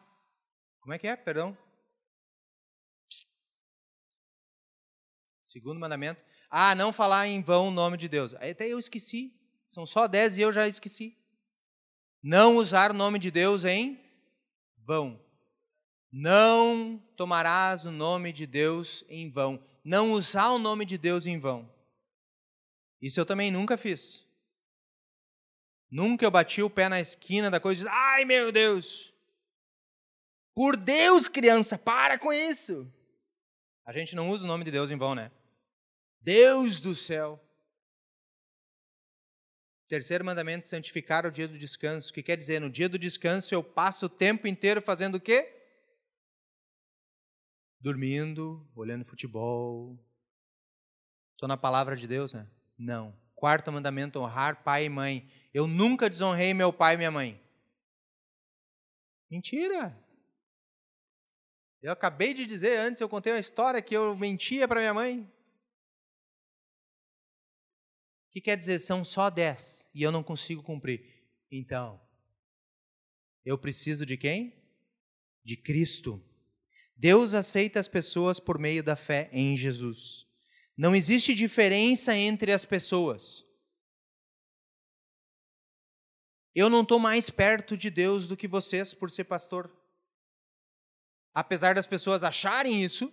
como 0.79 0.93
é 0.93 0.97
que 0.97 1.09
é? 1.09 1.17
Perdão. 1.17 1.57
Segundo 5.43 5.77
mandamento. 5.77 6.23
Ah, 6.49 6.73
não 6.73 6.93
falar 6.93 7.27
em 7.27 7.41
vão 7.41 7.67
o 7.67 7.71
nome 7.71 7.97
de 7.97 8.07
Deus. 8.07 8.33
Até 8.35 8.69
eu 8.69 8.79
esqueci. 8.79 9.35
São 9.75 9.85
só 9.85 10.07
dez 10.07 10.37
e 10.37 10.41
eu 10.41 10.53
já 10.53 10.69
esqueci. 10.69 11.17
Não 12.23 12.55
usar 12.55 12.91
o 12.91 12.93
nome 12.93 13.19
de 13.19 13.29
Deus 13.29 13.65
em 13.65 13.99
vão. 14.77 15.21
Não 16.09 16.97
tomarás 17.17 17.83
o 17.83 17.91
nome 17.91 18.31
de 18.31 18.47
Deus 18.47 19.03
em 19.09 19.29
vão. 19.29 19.61
Não 19.83 20.13
usar 20.13 20.51
o 20.51 20.57
nome 20.57 20.85
de 20.85 20.97
Deus 20.97 21.25
em 21.25 21.37
vão. 21.37 21.69
Isso 23.01 23.19
eu 23.19 23.25
também 23.25 23.51
nunca 23.51 23.75
fiz. 23.75 24.25
Nunca 25.91 26.23
eu 26.23 26.31
bati 26.31 26.63
o 26.63 26.69
pé 26.69 26.87
na 26.87 27.01
esquina 27.01 27.51
da 27.51 27.59
coisa 27.59 27.81
e 27.81 27.83
disse, 27.83 27.93
ai 27.93 28.23
meu 28.23 28.53
Deus. 28.53 29.13
Por 30.53 30.77
Deus, 30.77 31.27
criança, 31.27 31.77
para 31.77 32.17
com 32.17 32.31
isso. 32.31 32.89
A 33.85 33.91
gente 33.91 34.15
não 34.15 34.29
usa 34.29 34.45
o 34.45 34.47
nome 34.47 34.63
de 34.63 34.71
Deus 34.71 34.89
em 34.89 34.97
vão, 34.97 35.13
né? 35.13 35.33
Deus 36.21 36.79
do 36.79 36.95
céu. 36.95 37.44
Terceiro 39.87 40.25
mandamento, 40.25 40.67
santificar 40.67 41.27
o 41.27 41.31
dia 41.31 41.47
do 41.47 41.57
descanso, 41.57 42.11
que 42.11 42.23
quer 42.23 42.35
dizer, 42.35 42.59
no 42.59 42.71
dia 42.71 42.89
do 42.89 42.97
descanso 42.97 43.53
eu 43.53 43.63
passo 43.63 44.07
o 44.07 44.09
tempo 44.09 44.47
inteiro 44.47 44.81
fazendo 44.81 45.15
o 45.15 45.21
quê? 45.21 45.51
Dormindo, 47.79 48.67
olhando 48.75 49.05
futebol. 49.05 49.99
Estou 51.33 51.47
na 51.47 51.55
palavra 51.55 51.95
de 51.95 52.07
Deus, 52.07 52.33
né? 52.33 52.47
Não. 52.75 53.15
Quarto 53.35 53.71
mandamento, 53.71 54.19
honrar 54.19 54.63
pai 54.63 54.85
e 54.85 54.89
mãe. 54.89 55.29
Eu 55.53 55.67
nunca 55.67 56.09
desonrei 56.09 56.51
meu 56.53 56.73
pai 56.73 56.95
e 56.95 56.97
minha 56.97 57.11
mãe. 57.11 57.39
Mentira. 59.29 59.95
Eu 61.79 61.91
acabei 61.91 62.33
de 62.33 62.47
dizer 62.47 62.79
antes, 62.79 63.01
eu 63.01 63.09
contei 63.09 63.31
uma 63.33 63.39
história 63.39 63.79
que 63.83 63.95
eu 63.95 64.15
mentia 64.15 64.67
para 64.67 64.79
minha 64.79 64.93
mãe 64.93 65.31
que 68.35 68.41
quer 68.41 68.57
dizer 68.57 68.79
são 68.79 69.05
só 69.05 69.29
dez 69.29 69.89
e 69.95 70.03
eu 70.03 70.11
não 70.11 70.21
consigo 70.21 70.61
cumprir. 70.61 71.25
Então, 71.49 72.05
eu 73.45 73.57
preciso 73.57 74.05
de 74.05 74.17
quem? 74.17 74.61
De 75.41 75.55
Cristo. 75.55 76.21
Deus 76.97 77.33
aceita 77.33 77.79
as 77.79 77.87
pessoas 77.87 78.37
por 78.37 78.59
meio 78.59 78.83
da 78.83 78.97
fé 78.97 79.29
em 79.31 79.55
Jesus. 79.55 80.27
Não 80.75 80.93
existe 80.93 81.33
diferença 81.33 82.13
entre 82.13 82.51
as 82.51 82.65
pessoas. 82.65 83.45
Eu 86.53 86.69
não 86.69 86.81
estou 86.81 86.99
mais 86.99 87.29
perto 87.29 87.77
de 87.77 87.89
Deus 87.89 88.27
do 88.27 88.35
que 88.35 88.49
vocês 88.49 88.93
por 88.93 89.09
ser 89.09 89.23
pastor. 89.23 89.73
Apesar 91.33 91.73
das 91.73 91.87
pessoas 91.87 92.21
acharem 92.21 92.83
isso, 92.83 93.09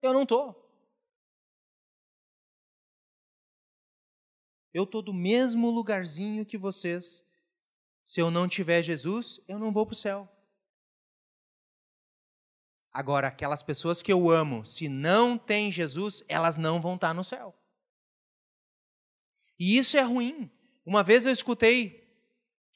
eu 0.00 0.12
não 0.12 0.22
estou. 0.22 0.63
Eu 4.74 4.82
estou 4.82 5.00
do 5.00 5.14
mesmo 5.14 5.70
lugarzinho 5.70 6.44
que 6.44 6.58
vocês. 6.58 7.24
Se 8.02 8.20
eu 8.20 8.28
não 8.28 8.48
tiver 8.48 8.82
Jesus, 8.82 9.40
eu 9.46 9.56
não 9.56 9.72
vou 9.72 9.86
para 9.86 9.92
o 9.92 9.96
céu. 9.96 10.28
Agora, 12.92 13.28
aquelas 13.28 13.62
pessoas 13.62 14.02
que 14.02 14.12
eu 14.12 14.28
amo, 14.28 14.64
se 14.64 14.88
não 14.88 15.38
tem 15.38 15.70
Jesus, 15.70 16.24
elas 16.28 16.56
não 16.56 16.80
vão 16.80 16.96
estar 16.96 17.08
tá 17.08 17.14
no 17.14 17.22
céu. 17.22 17.56
E 19.58 19.78
isso 19.78 19.96
é 19.96 20.02
ruim. 20.02 20.50
Uma 20.84 21.04
vez 21.04 21.24
eu 21.24 21.32
escutei 21.32 22.04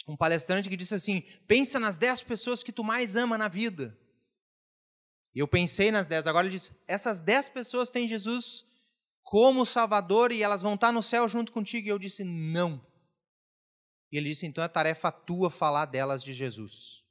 um 0.06 0.16
palestrante 0.16 0.68
que 0.68 0.76
disse 0.76 0.94
assim: 0.94 1.22
pensa 1.48 1.80
nas 1.80 1.98
dez 1.98 2.22
pessoas 2.22 2.62
que 2.62 2.72
tu 2.72 2.84
mais 2.84 3.16
ama 3.16 3.36
na 3.36 3.48
vida. 3.48 3.98
E 5.34 5.40
eu 5.40 5.48
pensei 5.48 5.90
nas 5.90 6.06
dez. 6.06 6.26
Agora 6.28 6.46
ele 6.46 6.54
disse: 6.56 6.72
essas 6.86 7.20
dez 7.20 7.48
pessoas 7.48 7.90
têm 7.90 8.06
Jesus 8.06 8.67
como 9.30 9.66
Salvador 9.66 10.32
e 10.32 10.42
elas 10.42 10.62
vão 10.62 10.72
estar 10.72 10.90
no 10.90 11.02
céu 11.02 11.28
junto 11.28 11.52
contigo. 11.52 11.86
E 11.86 11.90
eu 11.90 11.98
disse: 11.98 12.24
Não. 12.24 12.82
E 14.10 14.16
ele 14.16 14.30
disse: 14.30 14.46
Então 14.46 14.64
é 14.64 14.68
tarefa 14.68 15.12
tua 15.12 15.50
falar 15.50 15.84
delas 15.84 16.24
de 16.24 16.32
Jesus. 16.32 17.04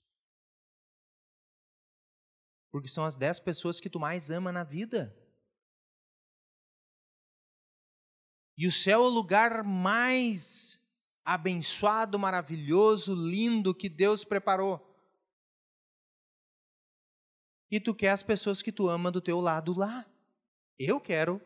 Porque 2.71 2.87
são 2.87 3.05
as 3.05 3.15
dez 3.15 3.39
pessoas 3.39 3.79
que 3.79 3.87
tu 3.87 3.99
mais 3.99 4.31
ama 4.31 4.51
na 4.51 4.63
vida. 4.63 5.15
E 8.57 8.65
o 8.65 8.71
céu 8.71 9.03
é 9.03 9.07
o 9.07 9.09
lugar 9.09 9.63
mais 9.63 10.81
abençoado, 11.23 12.17
maravilhoso, 12.17 13.13
lindo 13.13 13.75
que 13.75 13.87
Deus 13.87 14.23
preparou. 14.23 14.83
E 17.69 17.79
tu 17.79 17.93
quer 17.93 18.09
as 18.09 18.23
pessoas 18.23 18.63
que 18.63 18.71
tu 18.71 18.89
ama 18.89 19.11
do 19.11 19.21
teu 19.21 19.39
lado 19.39 19.77
lá. 19.77 20.03
Eu 20.79 20.99
quero 20.99 21.39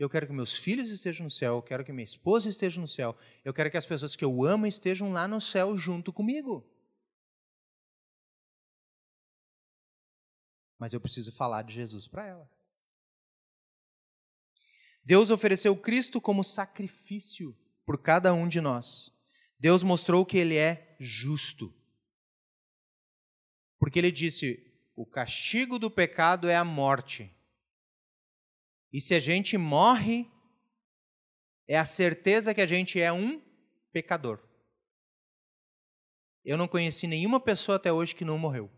eu 0.00 0.10
quero 0.10 0.26
que 0.26 0.32
meus 0.32 0.56
filhos 0.56 0.90
estejam 0.90 1.22
no 1.22 1.30
céu, 1.30 1.54
eu 1.54 1.62
quero 1.62 1.84
que 1.84 1.92
minha 1.92 2.02
esposa 2.02 2.48
esteja 2.48 2.80
no 2.80 2.88
céu, 2.88 3.16
eu 3.44 3.54
quero 3.54 3.70
que 3.70 3.76
as 3.76 3.86
pessoas 3.86 4.16
que 4.16 4.24
eu 4.24 4.44
amo 4.44 4.66
estejam 4.66 5.12
lá 5.12 5.28
no 5.28 5.40
céu 5.40 5.78
junto 5.78 6.12
comigo. 6.12 6.66
mas 10.80 10.94
eu 10.94 11.00
preciso 11.00 11.30
falar 11.30 11.60
de 11.60 11.74
Jesus 11.74 12.08
para 12.08 12.26
elas. 12.26 12.72
Deus 15.04 15.28
ofereceu 15.28 15.76
Cristo 15.76 16.22
como 16.22 16.42
sacrifício 16.42 17.54
por 17.84 17.98
cada 17.98 18.32
um 18.32 18.48
de 18.48 18.62
nós. 18.62 19.12
Deus 19.58 19.82
mostrou 19.82 20.24
que 20.24 20.38
Ele 20.38 20.56
é 20.56 20.96
justo. 20.98 21.74
Porque 23.78 23.98
Ele 23.98 24.10
disse: 24.10 24.72
o 24.96 25.04
castigo 25.04 25.78
do 25.78 25.90
pecado 25.90 26.48
é 26.48 26.56
a 26.56 26.64
morte. 26.64 27.30
E 28.92 29.00
se 29.00 29.14
a 29.14 29.20
gente 29.20 29.56
morre, 29.56 30.28
é 31.68 31.78
a 31.78 31.84
certeza 31.84 32.54
que 32.54 32.60
a 32.60 32.66
gente 32.66 33.00
é 33.00 33.12
um 33.12 33.40
pecador. 33.92 34.40
Eu 36.44 36.56
não 36.56 36.66
conheci 36.66 37.06
nenhuma 37.06 37.38
pessoa 37.38 37.76
até 37.76 37.92
hoje 37.92 38.14
que 38.14 38.24
não 38.24 38.38
morreu. 38.38 38.70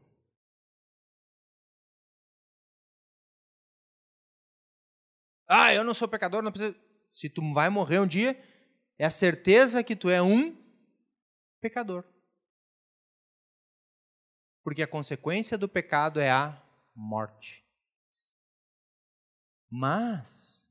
Ah, 5.48 5.72
eu 5.72 5.84
não 5.84 5.94
sou 5.94 6.08
pecador, 6.08 6.42
não 6.42 6.50
precisa. 6.50 6.74
Se 7.12 7.28
tu 7.28 7.42
vai 7.52 7.68
morrer 7.68 7.98
um 7.98 8.06
dia, 8.06 8.42
é 8.98 9.04
a 9.04 9.10
certeza 9.10 9.84
que 9.84 9.94
tu 9.94 10.08
é 10.08 10.22
um 10.22 10.56
pecador. 11.60 12.04
Porque 14.64 14.82
a 14.82 14.86
consequência 14.86 15.58
do 15.58 15.68
pecado 15.68 16.20
é 16.20 16.30
a 16.30 16.62
morte. 16.94 17.62
Mas 19.74 20.70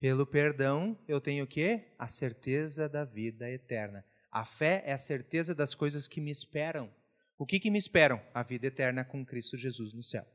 pelo 0.00 0.26
perdão 0.26 0.98
eu 1.06 1.20
tenho 1.20 1.44
o 1.44 1.46
quê? 1.46 1.92
A 1.98 2.08
certeza 2.08 2.88
da 2.88 3.04
vida 3.04 3.50
eterna. 3.50 4.02
A 4.30 4.42
fé 4.42 4.82
é 4.86 4.92
a 4.94 4.98
certeza 4.98 5.54
das 5.54 5.74
coisas 5.74 6.08
que 6.08 6.18
me 6.18 6.30
esperam. 6.30 6.90
O 7.36 7.44
que, 7.44 7.60
que 7.60 7.70
me 7.70 7.78
esperam? 7.78 8.24
A 8.32 8.42
vida 8.42 8.68
eterna 8.68 9.04
com 9.04 9.22
Cristo 9.22 9.54
Jesus 9.54 9.92
no 9.92 10.02
céu. 10.02 10.26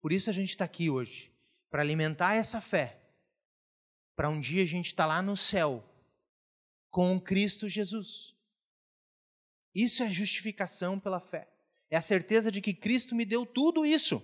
Por 0.00 0.12
isso 0.12 0.30
a 0.30 0.32
gente 0.32 0.50
está 0.50 0.64
aqui 0.64 0.88
hoje, 0.88 1.32
para 1.68 1.82
alimentar 1.82 2.34
essa 2.34 2.60
fé, 2.60 3.00
para 4.14 4.28
um 4.28 4.38
dia 4.38 4.62
a 4.62 4.66
gente 4.66 4.86
estar 4.86 5.08
tá 5.08 5.08
lá 5.08 5.22
no 5.22 5.36
céu 5.36 5.84
com 6.88 7.20
Cristo 7.20 7.68
Jesus. 7.68 8.36
Isso 9.74 10.04
é 10.04 10.10
justificação 10.10 11.00
pela 11.00 11.18
fé. 11.18 11.48
É 11.90 11.96
a 11.96 12.00
certeza 12.00 12.52
de 12.52 12.60
que 12.60 12.72
Cristo 12.72 13.12
me 13.12 13.24
deu 13.24 13.44
tudo 13.44 13.84
isso. 13.84 14.22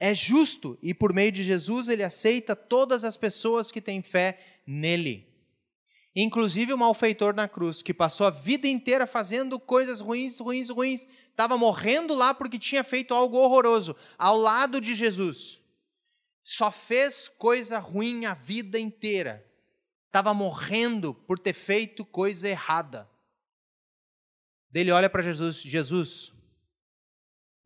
É 0.00 0.14
justo 0.14 0.78
e 0.82 0.94
por 0.94 1.12
meio 1.12 1.30
de 1.30 1.44
Jesus 1.44 1.88
ele 1.88 2.02
aceita 2.02 2.56
todas 2.56 3.04
as 3.04 3.16
pessoas 3.16 3.70
que 3.70 3.80
têm 3.80 4.02
fé 4.02 4.38
nele 4.66 5.30
inclusive 6.14 6.72
o 6.72 6.78
malfeitor 6.78 7.34
na 7.34 7.48
cruz, 7.48 7.82
que 7.82 7.94
passou 7.94 8.26
a 8.26 8.30
vida 8.30 8.66
inteira 8.66 9.06
fazendo 9.06 9.58
coisas 9.58 10.00
ruins, 10.00 10.40
ruins, 10.40 10.68
ruins, 10.68 11.06
estava 11.28 11.56
morrendo 11.56 12.14
lá 12.14 12.34
porque 12.34 12.58
tinha 12.58 12.82
feito 12.82 13.14
algo 13.14 13.36
horroroso, 13.38 13.94
ao 14.18 14.36
lado 14.36 14.80
de 14.80 14.94
Jesus. 14.94 15.60
Só 16.42 16.70
fez 16.70 17.28
coisa 17.28 17.78
ruim 17.78 18.24
a 18.24 18.34
vida 18.34 18.78
inteira. 18.78 19.46
Estava 20.06 20.34
morrendo 20.34 21.14
por 21.14 21.38
ter 21.38 21.52
feito 21.52 22.04
coisa 22.04 22.48
errada. 22.48 23.08
Dele 24.68 24.90
olha 24.90 25.08
para 25.08 25.22
Jesus, 25.22 25.62
Jesus, 25.62 26.32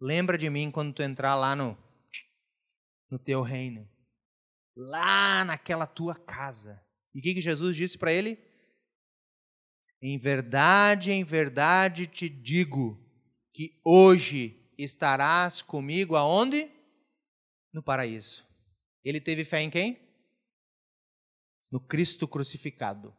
lembra 0.01 0.37
de 0.37 0.51
mim 0.51 0.71
quando 0.71 0.93
tu 0.93 1.03
entrar 1.03 1.35
lá 1.35 1.57
no, 1.57 1.77
no 3.11 3.19
teu 3.19 3.43
reino, 3.43 3.89
lá 4.77 5.45
naquela 5.45 5.87
tua 5.87 6.15
casa 6.15 6.85
e 7.15 7.21
o 7.21 7.23
que, 7.23 7.35
que 7.35 7.41
Jesus 7.41 7.77
disse 7.77 7.97
para 7.97 8.13
ele? 8.13 8.37
Em 10.03 10.19
verdade, 10.19 11.13
em 11.13 11.23
verdade 11.23 12.07
te 12.07 12.29
digo 12.29 13.01
que 13.53 13.81
hoje 13.85 14.69
estarás 14.77 15.63
comigo 15.63 16.17
aonde? 16.17 16.71
No 17.73 17.83
paraíso. 17.83 18.45
Ele 19.05 19.21
teve 19.21 19.45
fé 19.45 19.61
em 19.61 19.71
quem? 19.71 20.01
No 21.71 21.81
Cristo 21.81 22.27
crucificado. 22.27 23.17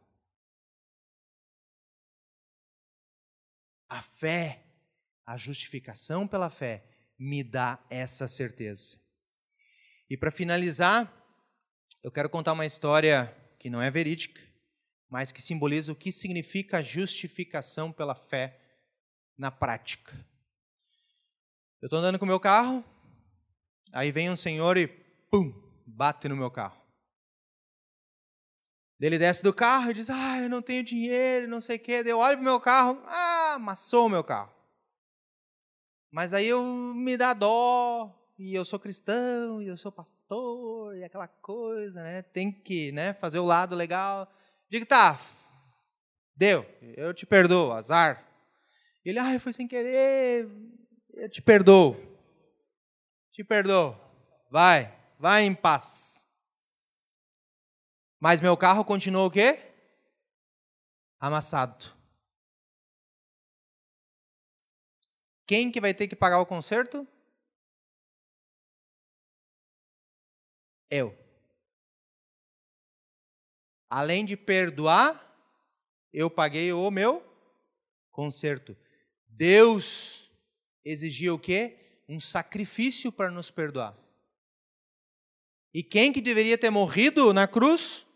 A 3.88 4.02
fé, 4.02 4.64
a 5.24 5.36
justificação 5.36 6.28
pela 6.28 6.50
fé, 6.50 6.84
me 7.18 7.42
dá 7.42 7.84
essa 7.88 8.28
certeza. 8.28 9.00
E 10.08 10.16
para 10.16 10.30
finalizar, 10.30 11.12
eu 12.02 12.12
quero 12.12 12.30
contar 12.30 12.52
uma 12.52 12.64
história 12.64 13.34
que 13.58 13.68
não 13.68 13.82
é 13.82 13.90
verídica, 13.90 14.40
mas 15.08 15.32
que 15.32 15.42
simboliza 15.42 15.90
o 15.90 15.96
que 15.96 16.12
significa 16.12 16.78
a 16.78 16.82
justificação 16.82 17.92
pela 17.92 18.14
fé 18.14 18.60
na 19.36 19.50
prática. 19.50 20.12
Eu 21.82 21.86
estou 21.86 21.98
andando 21.98 22.18
com 22.18 22.24
o 22.24 22.28
meu 22.28 22.38
carro, 22.38 22.84
aí 23.92 24.12
vem 24.12 24.30
um 24.30 24.36
senhor 24.36 24.76
e 24.76 24.86
pum, 24.86 25.52
bate 25.84 26.28
no 26.28 26.36
meu 26.36 26.50
carro. 26.50 26.80
Ele 28.98 29.18
desce 29.18 29.42
do 29.42 29.52
carro 29.52 29.90
e 29.90 29.94
diz: 29.94 30.08
Ah, 30.08 30.40
eu 30.40 30.48
não 30.48 30.62
tenho 30.62 30.82
dinheiro, 30.82 31.46
não 31.48 31.60
sei 31.60 31.76
o 31.76 31.80
quê. 31.80 32.02
Eu 32.06 32.18
olho 32.18 32.36
para 32.36 32.40
o 32.40 32.44
meu 32.44 32.60
carro, 32.60 33.02
ah, 33.04 33.54
amassou 33.54 34.06
o 34.06 34.08
meu 34.08 34.24
carro. 34.24 34.50
Mas 36.10 36.32
aí 36.32 36.46
eu 36.46 36.62
me 36.94 37.16
dá 37.16 37.34
dó, 37.34 38.15
e 38.38 38.54
eu 38.54 38.64
sou 38.64 38.78
cristão, 38.78 39.62
e 39.62 39.66
eu 39.66 39.76
sou 39.76 39.90
pastor, 39.90 40.96
e 40.96 41.04
aquela 41.04 41.26
coisa, 41.26 42.02
né? 42.02 42.22
Tem 42.22 42.52
que 42.52 42.92
né, 42.92 43.14
fazer 43.14 43.38
o 43.38 43.44
lado 43.44 43.74
legal. 43.74 44.30
Digo, 44.68 44.84
tá, 44.84 45.18
deu, 46.34 46.66
eu 46.96 47.14
te 47.14 47.24
perdoo, 47.24 47.72
azar. 47.72 48.26
Ele, 49.04 49.18
ai, 49.18 49.38
foi 49.38 49.52
sem 49.52 49.66
querer, 49.66 50.48
eu 51.14 51.30
te 51.30 51.40
perdoo. 51.40 51.96
Te 53.32 53.42
perdoo. 53.42 53.98
Vai, 54.50 54.94
vai 55.18 55.44
em 55.44 55.54
paz. 55.54 56.26
Mas 58.20 58.40
meu 58.40 58.56
carro 58.56 58.84
continuou 58.84 59.26
o 59.26 59.30
quê? 59.30 59.72
Amassado. 61.18 61.94
Quem 65.46 65.70
que 65.70 65.80
vai 65.80 65.94
ter 65.94 66.08
que 66.08 66.16
pagar 66.16 66.40
o 66.40 66.46
conserto? 66.46 67.06
Eu. 70.90 71.16
Além 73.88 74.24
de 74.24 74.36
perdoar, 74.36 75.22
eu 76.12 76.30
paguei 76.30 76.72
o 76.72 76.90
meu 76.90 77.24
conserto. 78.10 78.76
Deus 79.26 80.30
exigia 80.84 81.32
o 81.32 81.38
quê? 81.38 82.02
Um 82.08 82.18
sacrifício 82.20 83.12
para 83.12 83.30
nos 83.30 83.50
perdoar. 83.50 83.96
E 85.74 85.82
quem 85.82 86.12
que 86.12 86.20
deveria 86.20 86.56
ter 86.56 86.70
morrido 86.70 87.32
na 87.32 87.46
cruz? 87.46 88.06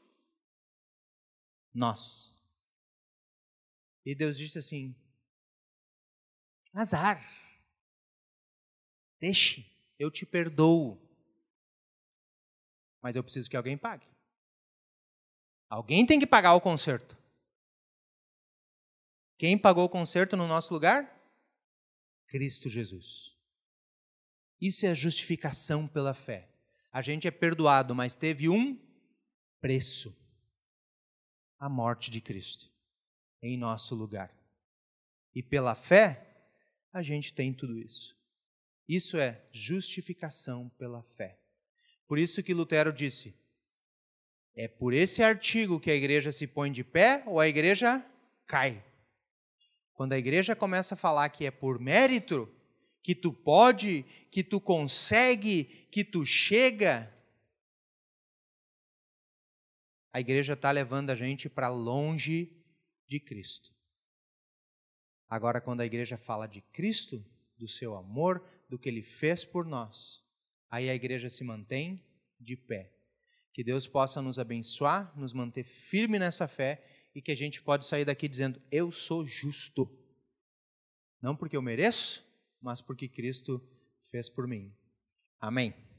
Nós. 1.74 2.38
E 4.04 4.14
Deus 4.14 4.38
disse 4.38 4.58
assim: 4.58 4.96
Azar. 6.72 7.22
Deixe, 9.20 9.70
eu 9.98 10.10
te 10.10 10.24
perdoo 10.24 11.09
mas 13.02 13.16
eu 13.16 13.22
preciso 13.22 13.48
que 13.48 13.56
alguém 13.56 13.76
pague. 13.76 14.06
Alguém 15.68 16.04
tem 16.04 16.18
que 16.18 16.26
pagar 16.26 16.54
o 16.54 16.60
conserto. 16.60 17.16
Quem 19.38 19.56
pagou 19.56 19.84
o 19.84 19.88
conserto 19.88 20.36
no 20.36 20.46
nosso 20.46 20.74
lugar? 20.74 21.18
Cristo 22.26 22.68
Jesus. 22.68 23.36
Isso 24.60 24.84
é 24.84 24.94
justificação 24.94 25.88
pela 25.88 26.12
fé. 26.12 26.48
A 26.92 27.00
gente 27.00 27.26
é 27.26 27.30
perdoado, 27.30 27.94
mas 27.94 28.14
teve 28.14 28.48
um 28.48 28.78
preço 29.60 30.14
a 31.58 31.68
morte 31.68 32.10
de 32.10 32.20
Cristo 32.20 32.70
em 33.42 33.56
nosso 33.56 33.94
lugar. 33.94 34.34
E 35.34 35.42
pela 35.42 35.74
fé, 35.74 36.26
a 36.92 37.02
gente 37.02 37.32
tem 37.32 37.52
tudo 37.54 37.78
isso. 37.78 38.18
Isso 38.88 39.16
é 39.16 39.46
justificação 39.52 40.68
pela 40.70 41.02
fé. 41.02 41.39
Por 42.10 42.18
isso 42.18 42.42
que 42.42 42.52
Lutero 42.52 42.92
disse: 42.92 43.32
é 44.56 44.66
por 44.66 44.92
esse 44.92 45.22
artigo 45.22 45.78
que 45.78 45.92
a 45.92 45.94
igreja 45.94 46.32
se 46.32 46.44
põe 46.44 46.72
de 46.72 46.82
pé 46.82 47.22
ou 47.24 47.38
a 47.38 47.46
igreja 47.46 48.04
cai. 48.48 48.84
Quando 49.94 50.14
a 50.14 50.18
igreja 50.18 50.56
começa 50.56 50.94
a 50.94 50.96
falar 50.96 51.28
que 51.28 51.46
é 51.46 51.52
por 51.52 51.78
mérito, 51.78 52.52
que 53.00 53.14
tu 53.14 53.32
pode, 53.32 54.02
que 54.28 54.42
tu 54.42 54.60
consegue, 54.60 55.62
que 55.62 56.02
tu 56.02 56.26
chega, 56.26 57.14
a 60.12 60.18
igreja 60.18 60.54
está 60.54 60.72
levando 60.72 61.10
a 61.10 61.14
gente 61.14 61.48
para 61.48 61.68
longe 61.68 62.60
de 63.06 63.20
Cristo. 63.20 63.72
Agora, 65.28 65.60
quando 65.60 65.82
a 65.82 65.86
igreja 65.86 66.18
fala 66.18 66.48
de 66.48 66.60
Cristo, 66.60 67.24
do 67.56 67.68
seu 67.68 67.94
amor, 67.94 68.44
do 68.68 68.76
que 68.76 68.88
ele 68.88 69.00
fez 69.00 69.44
por 69.44 69.64
nós, 69.64 70.28
aí 70.70 70.88
a 70.88 70.94
igreja 70.94 71.28
se 71.28 71.42
mantém 71.42 72.04
de 72.38 72.56
pé. 72.56 72.92
Que 73.52 73.64
Deus 73.64 73.86
possa 73.86 74.22
nos 74.22 74.38
abençoar, 74.38 75.12
nos 75.18 75.32
manter 75.32 75.64
firme 75.64 76.18
nessa 76.18 76.46
fé 76.46 76.84
e 77.14 77.20
que 77.20 77.32
a 77.32 77.36
gente 77.36 77.60
pode 77.62 77.84
sair 77.84 78.04
daqui 78.04 78.28
dizendo: 78.28 78.62
Eu 78.70 78.90
sou 78.92 79.26
justo. 79.26 79.90
Não 81.20 81.36
porque 81.36 81.56
eu 81.56 81.62
mereço, 81.62 82.24
mas 82.60 82.80
porque 82.80 83.08
Cristo 83.08 83.60
fez 84.10 84.28
por 84.28 84.46
mim. 84.46 84.72
Amém. 85.38 85.89